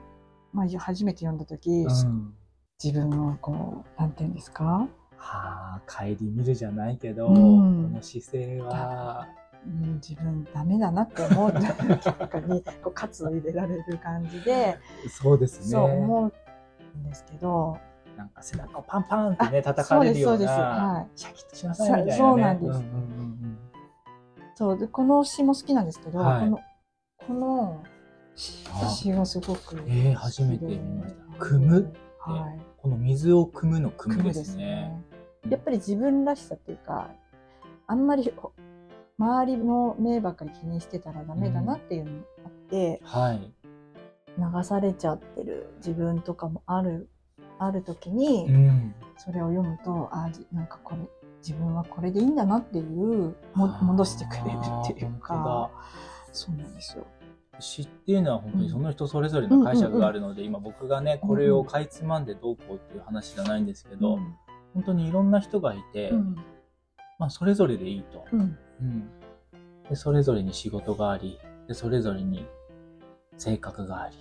[0.51, 2.33] まあ、初めて読んだ時、うん、
[2.83, 4.87] 自分をこうなんていうんですか
[5.19, 9.27] はあ帰り見るじゃないけど、うん、この姿勢は。
[9.67, 11.83] うん、自分ダメだなって思う中
[12.39, 14.77] にこう喝を入れられる感じで
[15.09, 16.31] そうですねそう思
[16.95, 17.77] うんですけど
[18.19, 21.19] なんか背中をパンパンってね、叩かれるような、そうです、はい。
[21.19, 22.83] シャキッとしなさいみたいな、ね、そうなんです。
[24.55, 26.59] そうで、この詩も好きなんですけど、はい、この、
[27.27, 27.83] この
[28.35, 31.21] 詩がすごくえー、初めて見ました。
[31.39, 32.61] 組むはい。
[32.75, 34.91] この水を汲むの汲むですね。
[35.47, 37.09] やっぱり自分らしさっていうか、
[37.87, 38.33] あんまり
[39.17, 43.53] 周りの目ばっかり気にしてたらダメだなっていうのもあって、うん、はい。
[44.37, 47.09] 流されちゃってる自分とかもある
[47.57, 48.47] ある時に、
[49.17, 51.01] それを読むと、あなんかこれ
[51.45, 55.69] 自分はこれでいいんだなっていうも戻してくれるっていうか
[56.31, 57.05] そうなんですよ。
[57.59, 64.35] 詩っていうのは本当にその人それぞれの解釈があるので、今僕がねこれをかいつまんでどうこうっていう話じゃないんですけど、うん、
[64.73, 66.35] 本当にいろんな人がいて、うん、
[67.17, 68.57] まあそれぞれでいいと、うん、
[69.89, 72.45] でそれぞれに仕事がありでそれぞれに
[73.37, 74.15] 性格があり、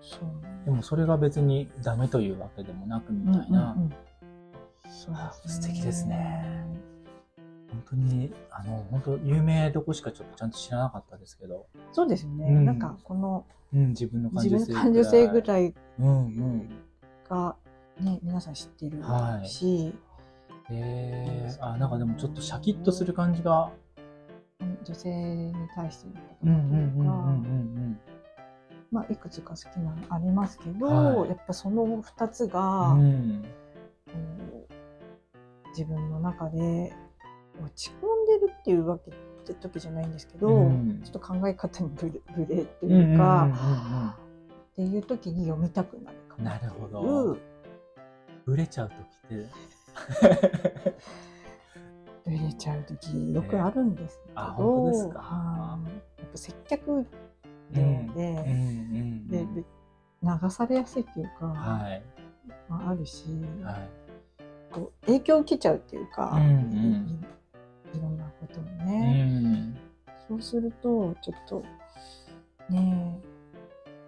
[0.00, 0.20] そう
[0.64, 3.76] でもそれが別にダメというわけでもなくみたいな。
[4.86, 5.14] そう
[5.48, 6.64] 素敵ですね。
[7.70, 11.66] 本当に、あの、本当有名どこしかちょっとちゃんと知らなかったですけど。
[11.92, 12.46] そうですね。
[12.46, 14.72] うん、なんか、この、うん、自分の感受性。
[14.72, 15.74] 感受性ぐらい
[17.28, 17.56] が、
[18.00, 19.94] ね、皆さん知ってるし、はい、へ
[20.70, 23.70] えあなんかでもちょっとシャキッとする感じが。
[24.84, 28.14] 女性に対しての言葉というか。
[28.90, 33.44] まあいくつか好きなのありますけど、はい、やっぱその2つが、うん、
[35.70, 36.92] 自分の中で
[37.60, 44.16] 落ち込んでるっていうわけって時じゃないんですけど、うん、ちょっと考え方にブレブレっていうか、
[44.72, 47.36] っていう時に読みたくなるかななるほど。
[48.44, 49.46] ブレちゃう時って。
[52.24, 55.78] ブレちゃう時よくあるんですけど、えー、あ本当ですか？
[56.18, 57.06] やっぱ接客
[57.70, 57.82] 業
[58.14, 59.28] で,、うん。
[59.28, 59.64] でで
[60.22, 62.02] 流されやすいっていうか、はい、
[62.68, 63.26] まあ、あるし、
[63.62, 63.90] はい、
[64.72, 67.24] こう影響を受けちゃうっていうか、うんうん。
[67.94, 69.74] いろんなことをね、
[70.26, 71.62] そうするとちょっと
[72.70, 73.20] ね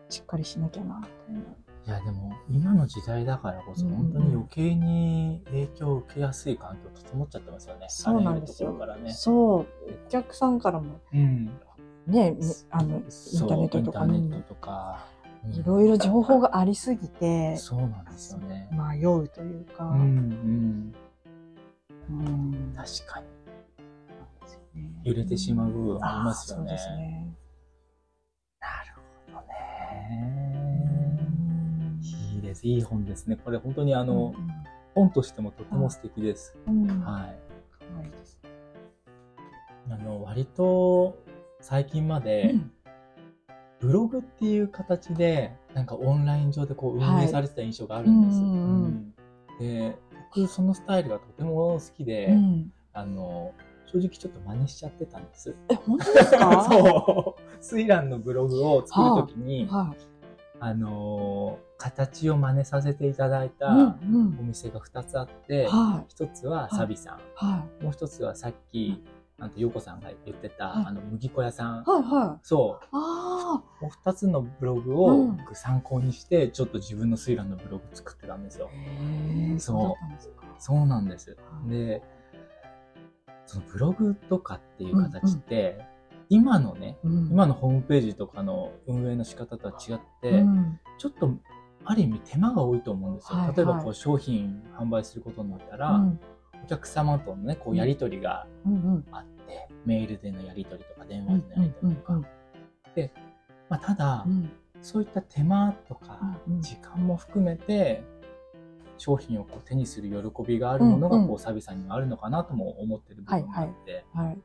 [0.09, 1.66] しっかりしなきゃなみたいな。
[1.87, 7.87] いやでも今の時代だからこそ本当に余計に影響を受けやすい環境整っちゃってますよね。
[7.89, 8.73] そうなんですよ。
[8.97, 9.67] ね、そうお
[10.09, 11.47] 客さんからも、うん、
[12.09, 12.37] ね
[12.71, 15.07] あのインターネットとか、ね、インターネットとか。
[15.49, 18.69] いろいろ情報がありすぎて、そうなんですよね。
[18.73, 19.85] 迷うというか。
[19.85, 20.93] うん、
[22.11, 23.27] うん、うん、確かに。
[25.05, 26.73] 揺れてしまう部分ありますよね。
[26.73, 27.37] ね。
[28.61, 28.93] なる
[29.33, 30.36] ほどね。
[32.65, 32.85] いいです。
[32.85, 33.37] いい本ですね。
[33.45, 34.49] これ本当にあの、うん、
[34.95, 36.57] 本としてもとても素敵です。
[36.67, 37.01] うん、はい。
[37.03, 37.09] か
[37.99, 38.39] わいいです。
[39.91, 41.17] あの、割と
[41.61, 42.55] 最近まで、
[43.79, 48.41] ブログっていう形で、なんかオンライン上でこう運営されてた印象があるんです。
[48.41, 48.91] は
[49.61, 49.99] い、で、
[50.35, 52.35] 僕そのスタイルがとても好きで、
[52.93, 53.53] あの、
[53.87, 55.55] 正直ちょっと真似しちゃってたんです。
[55.69, 56.65] え、本当ですか？
[56.69, 57.43] そう。
[57.63, 59.95] スイランのブログを作るときに、はあは
[60.61, 69.03] あ、あのー、形を真似させていただいたお店が2つあって、うんうん、1つはサビさん、はい、もう1つはさっき、
[69.39, 71.85] あと、ヨコさんが言ってた、はい、あの、麦粉屋さん。
[71.85, 72.39] はいはい。
[72.43, 72.87] そう。
[72.91, 73.83] ああ。
[73.83, 78.71] もう二つのブログを参考にして、ちょっと自分のスイランのブログ作ってたんですよ。
[78.73, 79.59] へえ。
[79.59, 80.05] そう。
[80.59, 81.37] そうなんです。
[81.69, 82.03] で、
[83.45, 85.87] そのブログとかっていう形って、うんうん、
[86.31, 91.31] 今のね、うん、今のホームページとかの運営の仕方とは違って、うん、ちょっと
[91.87, 93.39] ある意味手間が多いと思うんですよ。
[93.39, 96.21] はいはい、例えばこう商品販売することになったら、うん、
[96.65, 98.47] お客様とのね、こうやり取りが
[99.13, 102.21] あって、メールでのやり取りとか電話でのやり取りとか。
[102.95, 103.13] で、
[103.69, 104.27] まあ、ただ、
[104.83, 108.03] そういった手間とか時間も含めて、
[108.99, 114.39] 商品をこう手にする喜びがあるものがこうサビさんにはあるのかなとも思ってる部分があって、はいはい、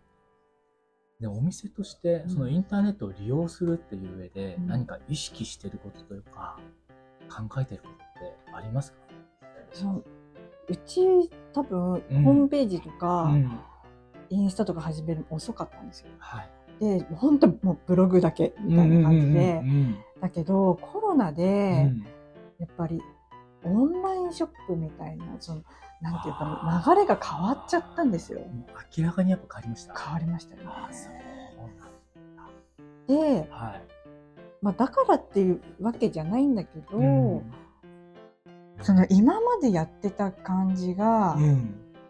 [1.22, 6.60] でお店としてそのインターネットを利用するっていう上で何か意識してることというか
[7.32, 8.98] 考えてることってありますか
[9.74, 10.04] そう
[10.70, 11.02] うち
[11.54, 13.60] 多分、ホームページとか、うん、
[14.30, 16.08] インスタとか始めるの遅かったんですよ。
[16.20, 16.44] は
[16.80, 19.62] い、で本当もうブログだけみたいな感じで、
[20.22, 21.92] だけどコロナで、
[22.60, 23.02] やっぱり
[23.64, 25.64] オンラインショップみたいな、その、
[26.02, 28.40] なんていうか、流れが変わっちゃったんですよ。
[28.98, 30.68] 明らかにやっぱ変わりました変わりましたよね。
[33.08, 34.01] で、はい、
[34.62, 37.04] まあ、だからっていうわけじゃないんだけど、う
[37.38, 37.52] ん、
[38.82, 41.36] その今までやってた感じが、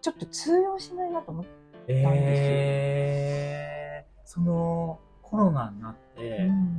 [0.01, 2.09] ちょっと通用しないなと思ったんですよ。
[2.13, 6.77] えー、そのコロナになって、うん、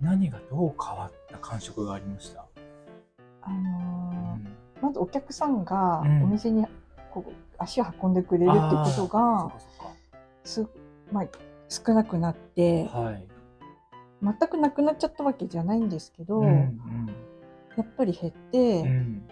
[0.00, 2.46] 何がどう変わった感触がありました？
[3.42, 6.66] あのー、まずお客さんがお店に
[7.10, 9.52] こう足を運んでくれるってことが、
[10.44, 10.66] す
[11.12, 11.24] まあ、
[11.68, 13.26] 少なくなって、はい、
[14.22, 17.06] 全くなくなっちゃったわけじゃないんですけど、うんうん、
[17.76, 19.26] やっぱり減って、うん、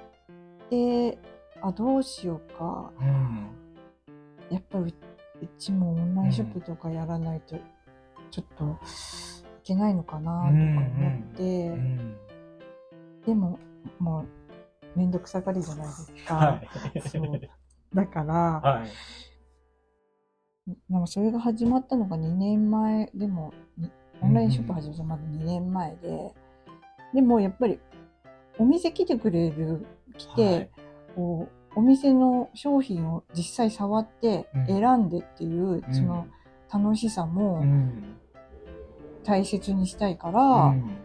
[0.71, 1.19] で
[1.61, 3.49] あどうしようか、うん、
[4.51, 4.95] やっぱり
[5.43, 7.57] うちもオンラインショップとかやらないと
[8.31, 12.17] ちょっといけないのかなとか思って、うんうん、
[13.27, 13.59] でも
[13.99, 16.35] もう、めんどくさがりじゃないですか。
[16.35, 16.63] は
[16.95, 17.41] い、そう。
[17.95, 23.83] だから、はい、なんかそれが始まったのが2年前でも、オ
[24.29, 26.35] ンラインショップ始めたまだ2年前で、
[27.15, 27.81] でもやっぱり、
[28.59, 30.71] お店来てくれる、来て、はい、
[31.15, 36.27] こう、お店の商品を実際触って選んでっていう、うん、その
[36.73, 37.65] 楽しさも
[39.25, 40.97] 大切にしたいから、うん。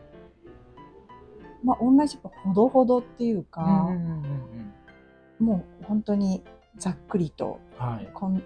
[1.63, 3.89] まあ、オンラインショップほどほどっていうか、
[5.39, 6.43] もう本当に
[6.77, 8.43] ざっくりと、はい、こん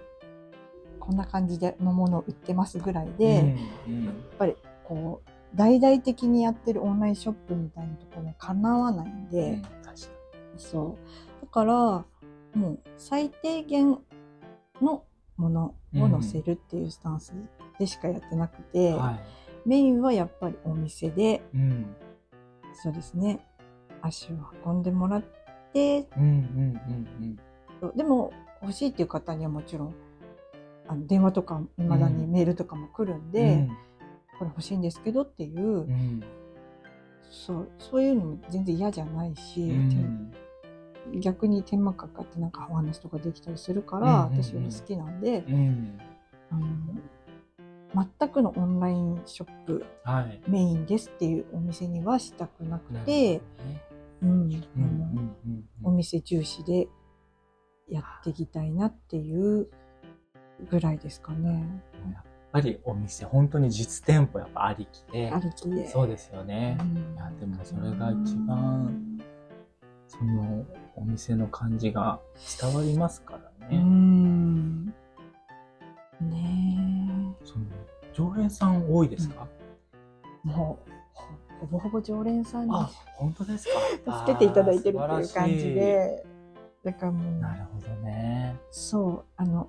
[1.08, 3.56] こんな感じでのものを売ってますぐらいで、
[3.88, 4.56] うんうん、やっぱり
[4.88, 9.62] こう大々的にやってるオンラインショップみたいなところにかなわないんで、うん、
[10.56, 10.98] そ
[11.42, 11.44] う。
[11.44, 11.74] だから
[12.54, 13.98] もう最低限
[14.80, 15.04] の
[15.36, 17.34] ものを載せるっていうスタンス
[17.78, 21.94] でしかやってなくて、はい、メインはやっぱりお店で、うん、
[22.74, 23.44] そうですね。
[24.00, 25.22] 足を運んでもらっ
[25.72, 26.80] て、うんうん
[27.82, 28.32] うんうん、でも
[28.62, 29.94] 欲しいっていう方にはもちろん
[30.86, 33.76] あの電話とかいまだにメールとかも来るんで、うん、
[34.38, 36.22] これ欲しいんですけどっていう、うん、
[37.30, 40.32] そうそういうのも全然嫌じゃないし、うん、
[41.20, 45.44] 逆に手間かかってなんかお話とかできたりするから、私は好きなんで、
[46.50, 46.66] あの
[48.18, 53.40] 全くのオンラインショップ、はい、メインですっていうお店にはしたくなくて、
[55.82, 56.88] お店重視で
[57.88, 59.68] やっていきたいなっていう
[60.70, 61.82] ぐらいですかね。
[62.12, 65.30] やっぱりお店、本当に実店舗やっぱありきで。
[65.30, 65.88] ありきで。
[65.88, 66.78] そうですよね。
[67.14, 69.20] いや、でもそれが一番、
[70.06, 70.64] その
[70.96, 72.18] お店の感じが
[72.60, 73.76] 伝わりますからね。
[73.76, 74.86] うん。
[76.20, 77.44] ねえ。
[77.46, 77.66] その、
[78.12, 79.46] 常連さん多いですか、
[80.44, 80.90] うん、もう、
[81.60, 82.70] ほぼほぼ常連さんに。
[82.74, 83.68] あ、本当です
[84.06, 84.20] か？
[84.24, 86.24] 助けていただいてるっていう感じで。
[86.84, 87.40] だからもう。
[87.40, 88.56] なるほどね。
[88.70, 89.68] そう、あの、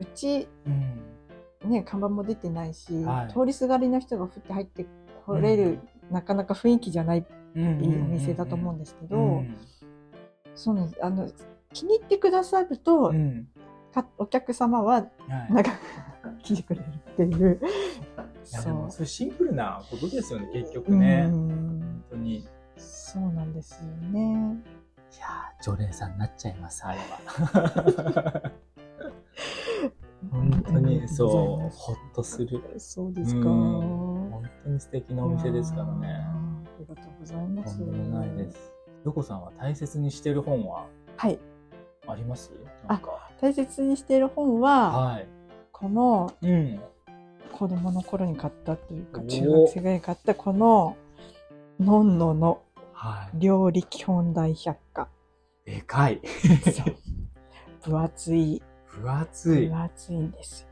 [0.00, 1.15] うち、うん、
[1.64, 4.86] ね、看板も出てないし、はい、通りすがりの人がふって入って
[5.24, 7.22] これる、うん、なかなか雰囲気じゃないい
[7.58, 9.44] うお店だと思うんですけど、
[10.54, 11.30] そうなんですあの
[11.72, 13.48] 気に入ってくださると、うん、
[14.18, 15.06] お客様は
[15.50, 17.60] 長く、はい、来てくれるっていう。
[18.44, 21.26] そうそれシンプルなことですよね結局ね。
[21.28, 22.46] 本当に。
[22.76, 24.56] そうなんですよね。
[25.12, 25.26] いや
[25.62, 28.52] 常連さんになっちゃいますあれは。
[30.30, 32.62] 本当にそう、ほっとする。
[32.78, 33.48] そうですか。
[33.48, 36.08] 本当に素敵なお店ですからね。
[36.08, 37.78] ありがとうございます。
[37.78, 38.72] とんでもないです。
[39.04, 40.86] よこさんは大切にしてる本は
[41.16, 41.38] はい。
[42.08, 42.52] あります？
[42.88, 43.00] あ、
[43.40, 45.28] 大切にしてる本は、はい、
[45.72, 46.80] この、うん、
[47.52, 50.96] 子供の頃に買ったというか、中学生ぐらいに買ったこの、
[51.80, 52.62] のんのの
[53.34, 55.08] 料理基本大百科。
[55.64, 56.20] でかい。
[57.82, 58.62] 分厚い
[59.00, 59.68] 分厚い。
[59.68, 60.68] 分厚いんですよ。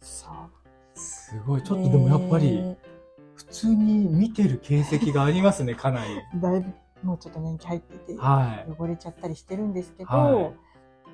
[0.00, 0.60] そう。
[0.94, 1.62] すごい。
[1.62, 2.76] ちょっとでもやっぱり、
[3.34, 6.40] 普通に見てる形跡がありますね、 かなり。
[6.40, 10.54] だいぶ、もうちょっと年季入ってて、はい、汚れちゃったりしてるんですけど、はい、も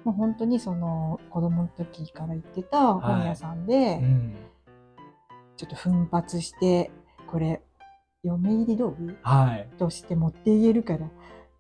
[0.07, 4.37] う本当にその、子供の時から行ってた本屋さんで、はいうん、
[5.57, 6.91] ちょっと奮発して、
[7.27, 7.63] これ、
[8.23, 11.09] 嫁入り道具、はい、として持っていけるから、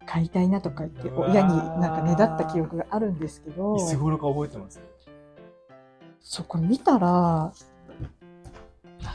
[0.07, 3.77] 買いたいなとか言って親になんかねだった記憶があるんですけど。
[3.77, 4.81] いつ頃か覚えてます？
[6.21, 7.53] そこ見たらあ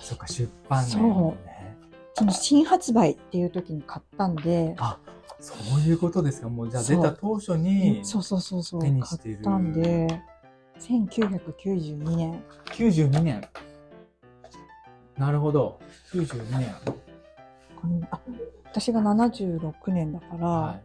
[0.01, 0.91] そっか出版ね。
[2.13, 4.75] その新発売っていう時に買ったんで。
[4.77, 4.97] あ
[5.39, 6.49] そういうことですか？
[6.49, 8.97] もうじゃあ出た当初にそうそうそうそう買っ
[9.41, 10.07] たんで。
[10.79, 12.43] 1992年。
[12.65, 13.41] 92年。
[15.17, 15.79] なるほど。
[16.13, 16.75] 92年。
[18.11, 18.19] あ
[18.71, 20.79] 私が76年だから、は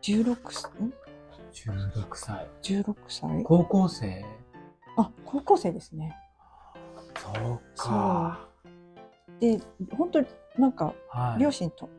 [0.00, 0.70] い、16歳
[1.52, 2.46] ?16 歳。
[2.62, 3.42] 16歳？
[3.42, 4.24] 高校生？
[4.96, 6.16] あ、高校生ですね。
[7.16, 8.48] そうか。
[9.40, 9.60] で、
[9.96, 11.90] 本当になんか、はい、両親と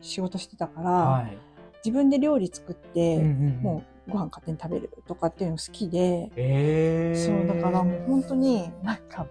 [0.00, 1.38] 仕事してたから、はい、
[1.84, 9.28] 自分で料理作って、うんうん、もうご飯勝手に食べるとかっていうの好きで、えー、そうだからもう本当になんか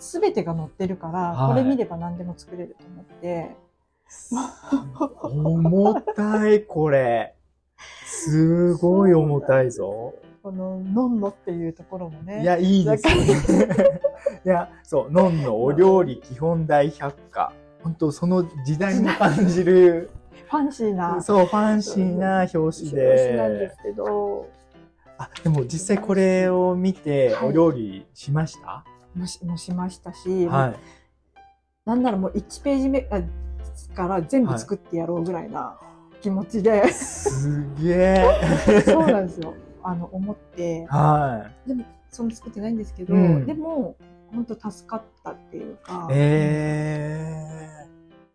[0.00, 3.56] 全てが載ってるから、はい、これ見れば何でも作れると思って、
[5.22, 7.34] 重たい、これ。
[8.04, 10.14] すごい重たいぞ。
[10.42, 12.42] この、のんのっていうところもね。
[12.42, 14.00] いや、いいですね。
[14.44, 17.52] いや、そう、のんのお料理基本大百科。
[17.82, 20.10] 本当その時代に感じる。
[20.48, 21.20] ファンシーな。
[21.20, 23.06] そう、ファンシーな表紙で。
[23.06, 24.56] 表紙なんですけど。
[25.18, 28.84] あ、でも実際これを見てお料理しました、は
[29.14, 30.76] い、もしもしましたし、はい、
[31.84, 33.20] なんならもう1ページ目、あ
[33.96, 35.78] から全部作ってやろうぐらいな
[36.20, 38.24] 気持ちで、はい、すげえ。
[38.84, 39.54] そうなんですよ。
[39.82, 43.96] あの思って、はい、でもそんな作ってないんですけど、うん、でも
[44.32, 47.68] 本当助かったっていうか、え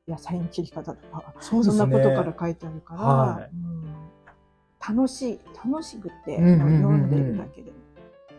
[0.08, 3.50] ー、野菜の切り方とかそ、ね,、んなことから書いてあるから、はい。
[3.54, 7.78] うん、楽しい楽しくて、読んでるだけでも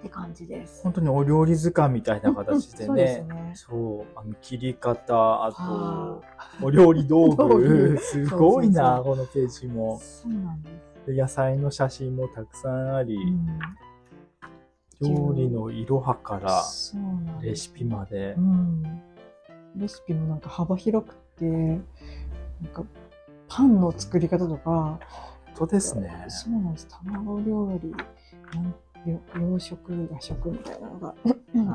[0.02, 0.82] って感じです。
[0.82, 3.24] 本当にお料理図鑑みたいな形でね。
[3.54, 6.22] そうあの切り方、あと、
[6.60, 10.00] お料理道具、すごいな、このページも。
[10.02, 10.70] そうなんで
[11.06, 11.12] す。
[11.12, 13.16] 野菜の写真もたくさんあり、
[15.00, 16.62] うん、料理のいろはから
[17.40, 18.82] レシピまで、うん、
[19.76, 21.80] レシピもなんか幅広くて、なん
[22.72, 22.84] か
[23.48, 24.98] パンの作り方とか、
[25.54, 26.24] 当ですね。
[26.28, 26.88] そうなんです。
[26.88, 27.94] 卵料理、
[29.06, 31.14] 洋食、和食みたいなのが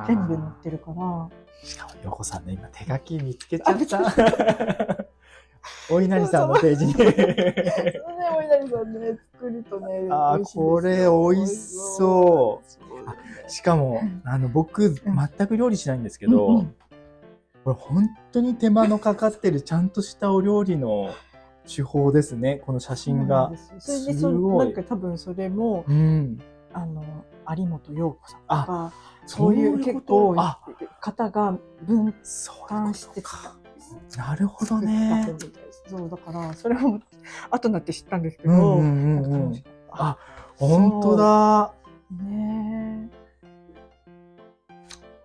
[0.07, 1.29] 全部載ってるから。
[1.63, 5.05] しかも、ヨコさんね、今手書き見つけちゃった。
[5.91, 6.93] お稲荷さんのページに。
[6.93, 7.13] そうね、
[8.37, 10.07] お稲荷さんね、作るとね。
[10.09, 11.57] あ、これ美味し
[11.97, 12.61] そ
[13.45, 13.51] う。
[13.51, 16.75] しかも、あの、僕、全く料理しないんですけど、うんうん、
[17.63, 21.09] これ本当に手間のかかってる、ちゃんとしたお料理の
[21.67, 23.51] 手法ですね、この写真が。
[23.79, 26.39] それでそ、なんか多分それも、うん、
[27.55, 28.93] 有本陽子さんとか、
[29.25, 30.35] そういう結構
[30.99, 32.13] 方が分
[32.67, 33.29] 担してた。
[34.17, 35.33] なるほどね。
[35.87, 36.99] そう、だから、それも
[37.49, 40.17] 後になって知ったんですけど、うんうんうん、あ、
[40.57, 41.73] 本当だ。
[42.11, 43.09] ね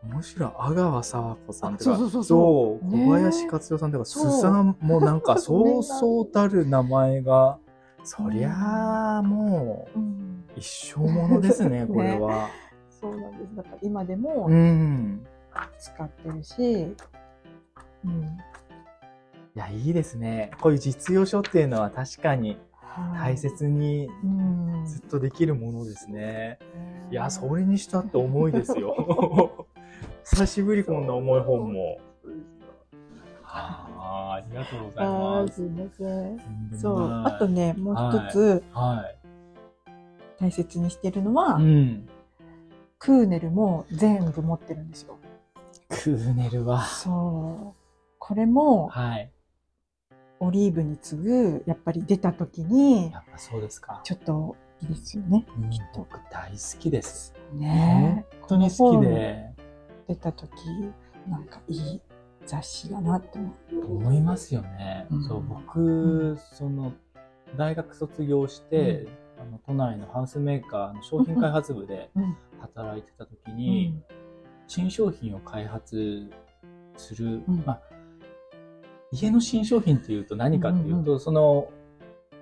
[0.05, 0.51] 面白い。
[0.59, 2.91] 阿川佐和子さんとか、そう。
[2.91, 7.59] 小林克代さんとか、すさんもなんか、そう そうたる名前が、
[8.05, 9.99] そりゃあ、もう、
[10.57, 12.49] 一生ものです ね、これは。
[12.89, 13.57] そうなんです。
[13.57, 14.49] だから今でも、
[15.79, 16.97] 使ってるし、
[18.05, 18.39] うん。
[19.55, 20.51] いや、いいですね。
[20.61, 22.59] こういう実用書っていうのは確かに
[23.19, 24.09] 大切に
[24.85, 26.59] ずっとできるものですね。
[27.11, 29.67] いや、それにしたって重いですよ。
[30.25, 31.99] 久しぶりこんな重い本も。
[33.45, 35.55] ああ、ありがとうございます。
[35.57, 36.41] すみません。
[36.79, 37.23] そう。
[37.25, 39.22] あとね、もう一つ、はい、
[40.43, 42.09] 大切にしてるのは、うん、
[42.99, 45.17] クーネルも全部持ってるんですよ。
[45.89, 46.83] クーネルは。
[46.85, 47.83] そう。
[48.19, 49.31] これも、はい。
[50.41, 54.01] オリーブに次ぐ、やっぱり出た時に、やっぱそうですか。
[54.03, 55.47] ちょっといいですよね。
[55.71, 56.01] きっと。
[56.01, 57.35] 僕大好きです。
[57.53, 59.55] ね本当に好きで。
[60.09, 60.51] 出た時、
[61.29, 62.01] なんかいい
[62.47, 63.39] 雑誌だなって
[63.71, 65.07] 思いますよね。
[65.09, 66.93] うん、そう、僕、うん、その、
[67.57, 72.11] 大学卒業して、うん、あの都内のハウスメーカーの商品開発部で
[72.61, 74.01] 働いてた時に、
[74.69, 76.31] 新商品を開発
[76.97, 77.81] する、まあ、
[79.11, 81.69] 家の新商品っていうと何かっていうと、その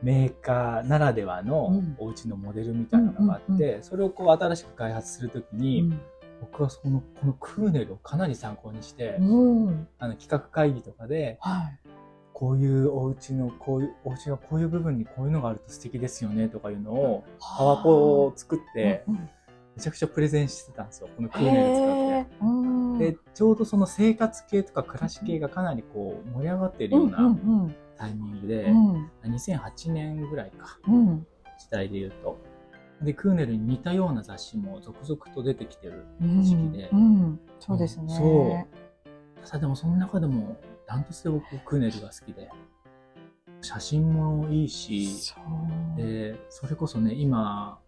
[0.02, 6.00] メーカーならではのお家のモデルみたいなのがあって、それをこう新しく開発するときに、うん、
[6.40, 11.79] 僕はそのこのクーネルをかなり参考にして、うん、あの企画会議とかで、はい、
[12.40, 19.04] こういうお家のこういうお家のこういう部分にこういうのがあると素敵ですよねとかいうのをパワポを作って、
[19.76, 23.12] めちゃくちゃプレゼンしてたんですよこのクーネル使って。
[23.12, 27.36] でちょうどその生活系とか暮らし系がかなりこう盛り上がっているような
[27.98, 28.92] タイミングで、うん。
[28.94, 31.26] うん、2008年ぐらいか、うん、
[31.58, 32.38] 時代で言うと。
[33.02, 37.00] でクーネルに似たような雑誌も続々と出てきてる時期で、うん。
[37.00, 38.66] うん、そうですね、そ
[39.44, 39.46] う。
[39.46, 40.56] ただでもその中でも
[40.90, 42.50] ダントツで僕クーネルが好きで
[43.60, 45.32] 写真もいいし
[45.96, 47.78] でそれこそね今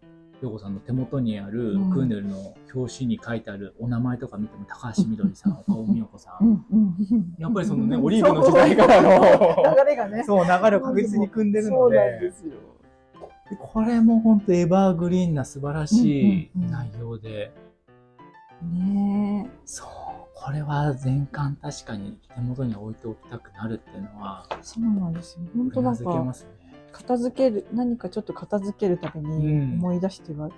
[0.41, 6.65] 陽子さんの手元にあるクーネルの表紙に書いてあるお名前とか見ても高橋みどりさん、 岡尾美代子さん。
[7.37, 9.09] やっぱりそのね、オリーブの時代からの
[9.85, 10.23] 流れがね。
[10.25, 11.97] そう、流れを確実に組んでるので。
[12.19, 13.55] で。
[13.57, 17.53] これも本当エバーグリーンな素晴らしい内容で。
[18.63, 20.02] ねそう。
[20.43, 24.45] これは全巻確かに手元に置いておきたくなるっていうのは。
[24.61, 25.45] そうなんですよ。
[25.55, 26.35] 本当なんか。
[26.91, 30.49] 片付ける何かちょっと片付けるたびに思い出しては、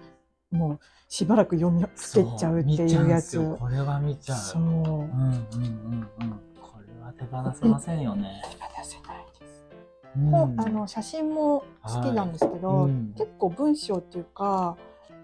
[0.51, 3.37] うん、もうしばらく読み捨てちゃうっていうやつ。
[3.57, 4.37] これは見ちゃう。
[4.37, 6.07] そう、うんうんうんうん、
[6.59, 8.41] これは手放せませんよね。
[8.51, 9.65] 手放せないです、
[10.17, 12.89] うん、あの写真も好きなんですけど、はい。
[12.89, 14.75] うん、結構文章っていうか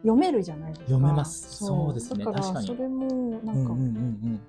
[0.03, 0.85] 読めるじゃないですか。
[0.85, 1.57] 読めます。
[1.57, 1.93] そう。
[1.93, 2.23] ですね。
[2.23, 4.39] だからそれもなんか、うんうんうんうん、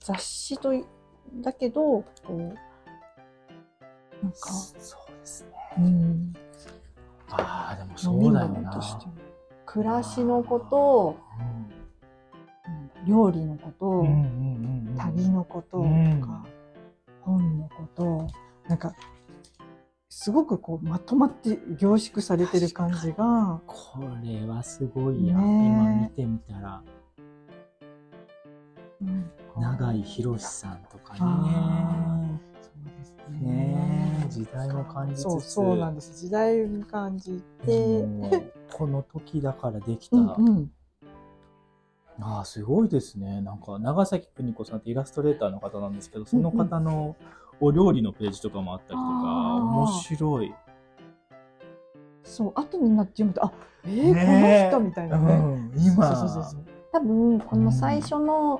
[0.00, 0.72] 雑誌と
[1.42, 2.38] だけどこう
[4.22, 5.50] なんかそうですね。
[5.78, 6.32] うん、
[7.30, 8.80] ああ、でもそうだよな。
[9.64, 11.16] 暮らしのこと、
[12.98, 16.44] うん、料理のこと、うんうんうん、旅のこととか、うん、
[17.20, 18.26] 本のこと、
[18.68, 18.92] なんか、
[20.08, 23.60] すごくこうまとまって凝縮されてる感じが。
[23.66, 26.82] これはすごいや、ね、今見てみたら。
[29.02, 29.30] うん、
[29.60, 32.40] 永井博さんとかね。
[33.40, 35.22] ね時代も感じつつ。
[35.22, 36.18] そうそうなんです。
[36.20, 38.04] 時代も感じて。
[38.72, 40.70] この時だからできた、うんうん、
[42.20, 43.40] ああすごいですね。
[43.42, 47.16] なんか長崎邦子さんってイラストレーターの方なんですけどその方の
[47.60, 50.54] お料理のページとかもあったりとか、面白い。
[52.24, 53.52] そう後になって読むとあ
[53.84, 56.16] えー、ね、この人みたいなね、うん、今。
[56.16, 58.58] そうそうそう多分この最初の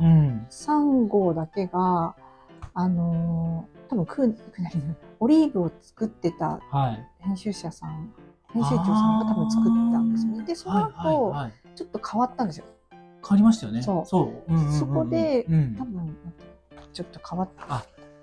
[0.51, 2.31] 3号だけが、うん
[2.74, 6.61] あのー、多分クーオリーブを作ってた
[7.18, 10.45] 編集者さん、はい、編集長さんが多分作ったんですよね。
[10.45, 12.64] で、その後、はいはい、ちょっと変わったんですよ。
[12.91, 13.83] 変わりましたよね。
[13.83, 14.07] そう。
[14.07, 14.53] そう。
[14.53, 16.16] うんうんこで、うん、多分、
[16.93, 17.49] ちょっと変わっ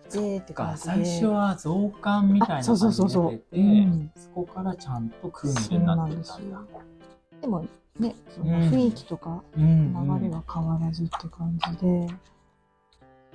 [0.10, 0.90] て、って感じで。
[0.90, 3.44] 最初は増刊みたいな感じでそうそうそう。
[3.52, 6.62] うん、そこからちゃんとクールになってたんだ。
[7.42, 7.66] でも
[8.00, 12.06] ね、その雰囲気とか流れは変わらずって感じで、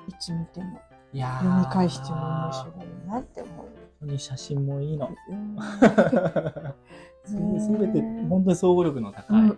[0.09, 0.81] いつ見ても
[1.13, 3.57] 読み返しても面白いなって思う。
[4.01, 5.09] 本当に写真もいいの。
[7.25, 7.37] す
[7.79, 9.53] べて本当に総合力の高い。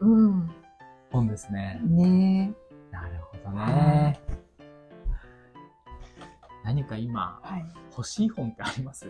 [1.11, 1.81] 本ですね。
[1.85, 2.53] ね。
[2.91, 4.19] なるほどね。
[6.65, 7.41] 何か今、
[7.97, 9.07] 欲しい本ってあります？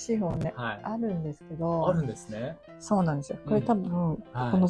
[0.00, 1.88] しい本ね、はい、あるんですけど。
[1.88, 2.56] あるんですね。
[2.78, 3.38] そうなんですよ。
[3.46, 4.68] これ多分、うんはい、この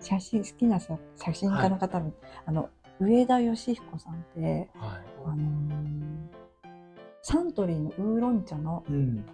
[0.00, 0.98] 写真、好きな写
[1.32, 2.14] 真家の方に、はい、
[2.46, 2.68] あの、
[3.00, 4.70] 上田義彦さんって、はい、
[5.24, 6.28] あのー、
[7.22, 9.24] サントリーのウーロン茶の、うん。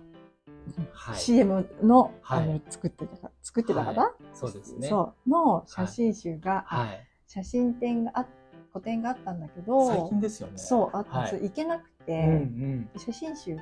[0.93, 4.89] はい、CM の,、あの作ってたか、作ってたかな、そうですね。
[4.89, 8.27] そう、の写真集が、はい、写真展があ、
[8.73, 10.59] 個展があったんだけど、最近ですよね。
[10.59, 13.57] そう、あった、はい、行けなくて、うんうん、写真集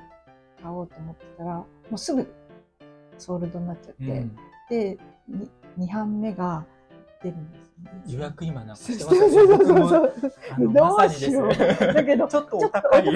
[0.64, 2.26] 買おうと思ってたら、もうすぐ
[3.18, 4.36] ソールドになっちゃって、うん、
[4.70, 4.98] で、
[5.78, 6.64] 2版目が
[7.22, 8.02] 出るんですね。
[8.06, 9.58] 予約今なんかしてますよね。
[9.58, 11.94] 僕も、あの、まさにです。
[11.94, 13.08] だけど、ちょっとお高い。
[13.08, 13.12] お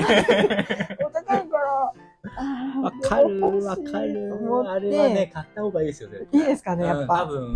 [1.11, 4.71] 高いから、わかる、わかる。
[4.71, 6.19] あれはね、買った方がいいですよね。
[6.31, 7.23] いいですかね、やっぱ。
[7.23, 7.55] 多分、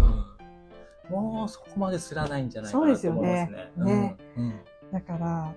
[1.11, 3.70] もうそこまですらないんじゃないかなと思いますね。
[3.76, 4.16] そうですよね。
[4.38, 4.57] ね。
[4.90, 5.55] だから、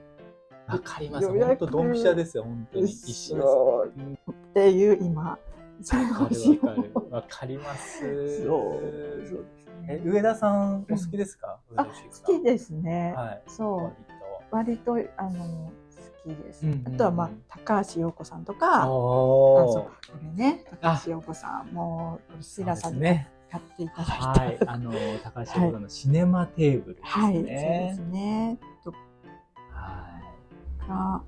[0.68, 1.28] わかります。
[1.28, 2.86] 本当ドンピシャですよ、本当に。
[2.92, 3.92] 一緒。
[4.32, 5.38] っていう今、
[7.12, 8.44] わかります。
[8.44, 8.48] そう。
[8.48, 10.02] そうですね。
[10.04, 11.92] 上田さん、お好きですか、うん、あ、好
[12.34, 13.14] きですね。
[13.16, 13.44] はい。
[13.48, 13.92] そう。
[14.52, 15.72] 割と、あの、
[16.26, 16.66] 好きです。
[16.86, 24.16] あとは、まあ、高橋洋子さんとか、あ、そう、これね、高橋洋子さん、もう、さんで買っていただいた。
[24.42, 24.58] はい。
[24.66, 24.92] あの、
[25.24, 27.24] 高橋洋子さんのシネマテーブルですね。
[27.24, 28.60] はい、そうですね。
[30.88, 31.22] が、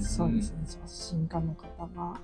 [0.00, 2.20] そうですね、写真家の方が。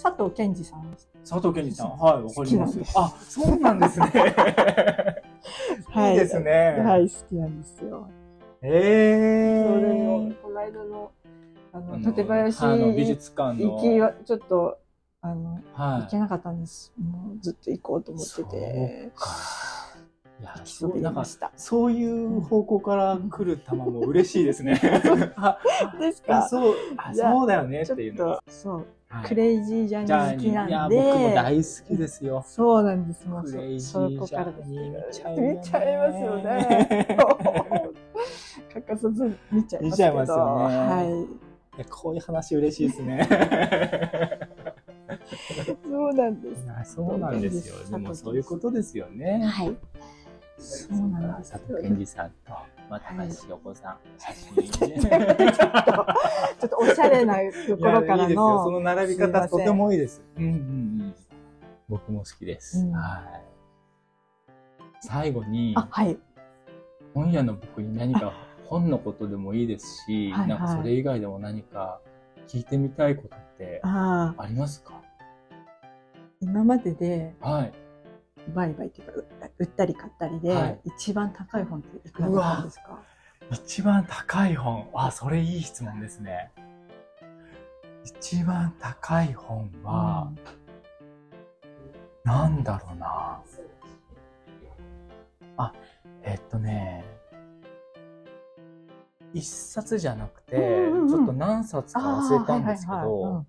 [0.00, 0.96] 佐藤健二さん。
[1.28, 2.80] 佐藤健二さん、はい、わかります。
[2.96, 4.06] あ、そうなんですね。
[5.90, 6.12] はい。
[6.12, 6.82] いいですね。
[6.84, 8.08] はい、好きなんですよ。
[8.62, 9.68] ええー。
[9.68, 11.12] それの、この間の、
[11.72, 12.66] あの、館林
[12.96, 13.76] 美術館の。
[13.76, 14.78] 行きは、ちょっと、
[15.20, 16.92] あの、はい、行けなかったんです。
[16.98, 19.12] もうずっと行こうと思ってて。
[20.64, 20.98] そうか。
[20.98, 21.24] いなんか
[21.56, 24.80] そういう方向から来る球も嬉しいですね。
[26.00, 26.74] ですかそう
[27.14, 30.72] そうだよねっていうのそう、はい、クレイジージャーニー好きなんで。
[30.72, 32.44] いや、僕も大好きですよ。
[32.46, 33.28] そうなんです。
[33.28, 37.16] もうクレイジージャーニー見ちゃ見ちゃいますよね。
[38.72, 40.76] 欠かさず見ちゃいます見ちゃいますよね。
[40.76, 41.78] はい。
[41.78, 43.28] いやこういう話嬉しいですね。
[45.84, 46.54] そうなんで
[46.84, 46.94] す。
[46.94, 47.74] そうなんですよ。
[47.90, 49.42] でもそういうことですよね。
[49.44, 49.76] はい。
[50.58, 52.52] そうなんです、佐藤健二さんと、
[52.88, 57.36] まあ、高橋横さん、写真、 ちょっとおしゃれな
[57.66, 58.64] ところからの。
[58.64, 60.22] その並び方とてもいいです。
[60.36, 61.14] うんうんうん。
[61.88, 62.78] 僕も好きです。
[62.78, 63.42] うん、はい。
[65.00, 66.18] 最後に、はい。
[67.14, 68.32] 本屋の僕に何か
[68.66, 72.00] 本のことでもいいですし、はいはい、なんかそれ以外でも何か
[72.46, 75.00] 聞いてみたいことってありますか？
[76.40, 77.72] 今までで、はい。
[78.48, 82.98] 売買っていうか、売ったり買ったりで、はい、一番高い本っていくらなんですか？
[83.50, 84.88] 一番高い本。
[84.94, 86.50] あ、それいい質問ですね。
[88.04, 90.32] 一番高い本は、
[92.24, 93.40] うん、なんだろうな。
[95.56, 95.72] あ、
[96.22, 97.04] えっとね、
[99.32, 103.46] 一冊じゃなくて、うんうんうん、ちょっと何冊か忘れたんですけど、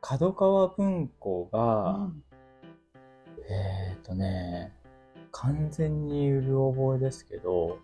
[0.00, 2.22] 角川文庫が、うん
[3.48, 4.72] えっ、ー、とね、
[5.30, 7.78] 完全に売る覚えですけど、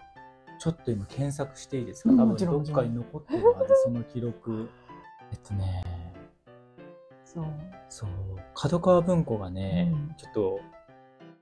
[0.59, 2.11] ちょっと今検索していいですか？
[2.11, 4.68] 多分どっかに残ってるはず、その記録。
[5.30, 5.84] えっとね、
[7.24, 7.44] そう。
[7.88, 8.11] そう。
[8.54, 10.61] 角川文庫がね、うん、ちょっと、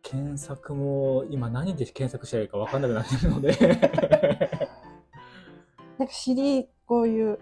[0.02, 3.56] 検索も、今何で検索したらいいか分かんなくなってるので
[5.98, 7.38] なんかシリ、こういう、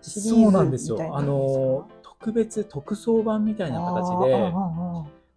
[0.00, 1.16] シリーズそうなんですよ。
[1.16, 4.52] あの、特別特装版みたいな形で、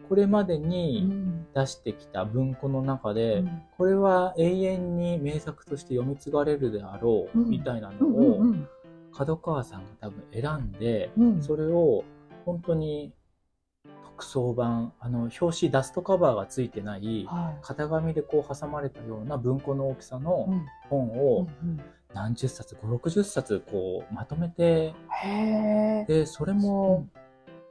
[0.10, 1.08] これまでに
[1.54, 8.42] 出してきた文庫の中で、うん、これは永遠に名作として読み継がれるであろうみたいなのを
[9.12, 12.04] 角川さんが多分選んで、うん、それを
[12.44, 13.14] 本当に
[14.04, 17.28] 特装版あの表紙ダストカバーがついてない、
[17.62, 20.50] 型紙でこう挟まれたような文庫の大きさの
[20.90, 21.48] 本を
[22.14, 24.94] 何十冊、5、60冊こうまとめて、
[26.08, 27.08] で、それも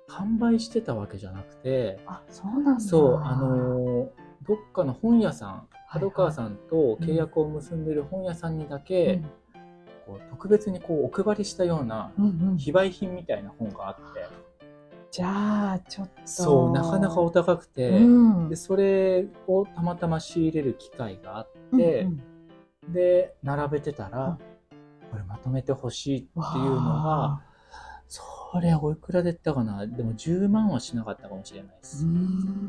[0.08, 2.80] 販売してたわけじゃなくて、あ、そうなんだ。
[2.80, 4.10] そう、あの、
[4.42, 9.22] どっかの本屋さん、角川さんと契約を結んでる本屋さんにだけ、うん、
[10.06, 12.12] こう特別にこうお配りしたような
[12.56, 14.26] 非売品みたいな本があって、
[15.10, 16.12] じゃあちょっと。
[16.24, 18.00] そうなかなかお高くて、う
[18.46, 22.22] ん、でそれをたまたま仕入れる機会があって、うん
[22.86, 24.38] うん、で並べてたら、
[25.10, 27.40] これまとめてほしいっていうのが
[28.06, 28.22] そ
[28.60, 29.86] れおいくらでったかな？
[29.86, 32.06] でも10万はしなかったかもしれないです。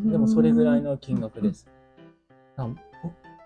[0.06, 1.68] でもそれぐらいの金額です。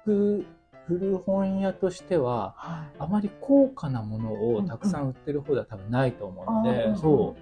[0.05, 0.45] 僕
[0.87, 6.91] 古本屋としては、はい、あまり高価なものをたくさん売ってる方では多分ないと思うので、うん。
[6.91, 7.35] うん、そ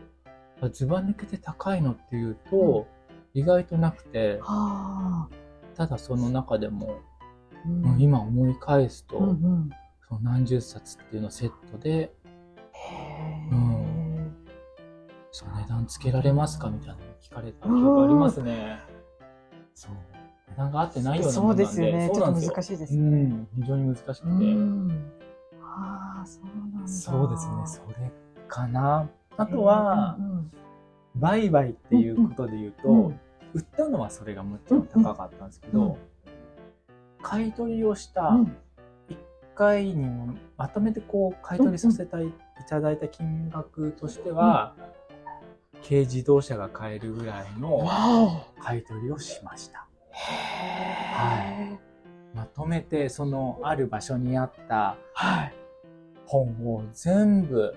[0.61, 0.69] う。
[0.69, 2.85] ずば抜けて高いのっていうと、
[3.33, 4.39] 意外となくて、
[5.75, 6.99] ただその中でも、
[7.65, 9.69] うん、今思い返すと、うんうん、
[10.07, 12.31] その何十冊っていうのセットで、うん、
[15.31, 16.69] その値段つけられますか？
[16.69, 18.79] みたいなの聞かれた記憶ありますね。
[19.73, 19.91] そう。
[20.49, 21.65] 値段が合ってないようなものなんで。
[21.65, 22.11] そうですよね。
[22.13, 23.01] ちょっと難しいですね。
[23.01, 24.23] うん、非常に難しくて。
[25.63, 26.87] ああ、そうなんだ。
[26.87, 27.53] そうですね。
[27.65, 28.11] それ
[28.47, 29.09] かな。
[29.37, 30.17] あとは、
[31.15, 33.13] 売買っていうことで言うと、
[33.53, 35.97] 売ったのはそれがもちろん高かったんですけど、
[37.21, 38.37] 買い取りをした
[39.09, 39.17] 1
[39.55, 40.05] 回に
[40.57, 42.33] まとめてこう買い取りさせてい
[42.67, 44.75] ただいた金額としては、
[45.87, 47.87] 軽自動車が買えるぐらいの
[48.59, 49.87] 買い取りをしました。
[50.11, 51.79] は
[52.33, 54.97] い、まとめてそのある場所にあった
[56.25, 57.75] 本を全部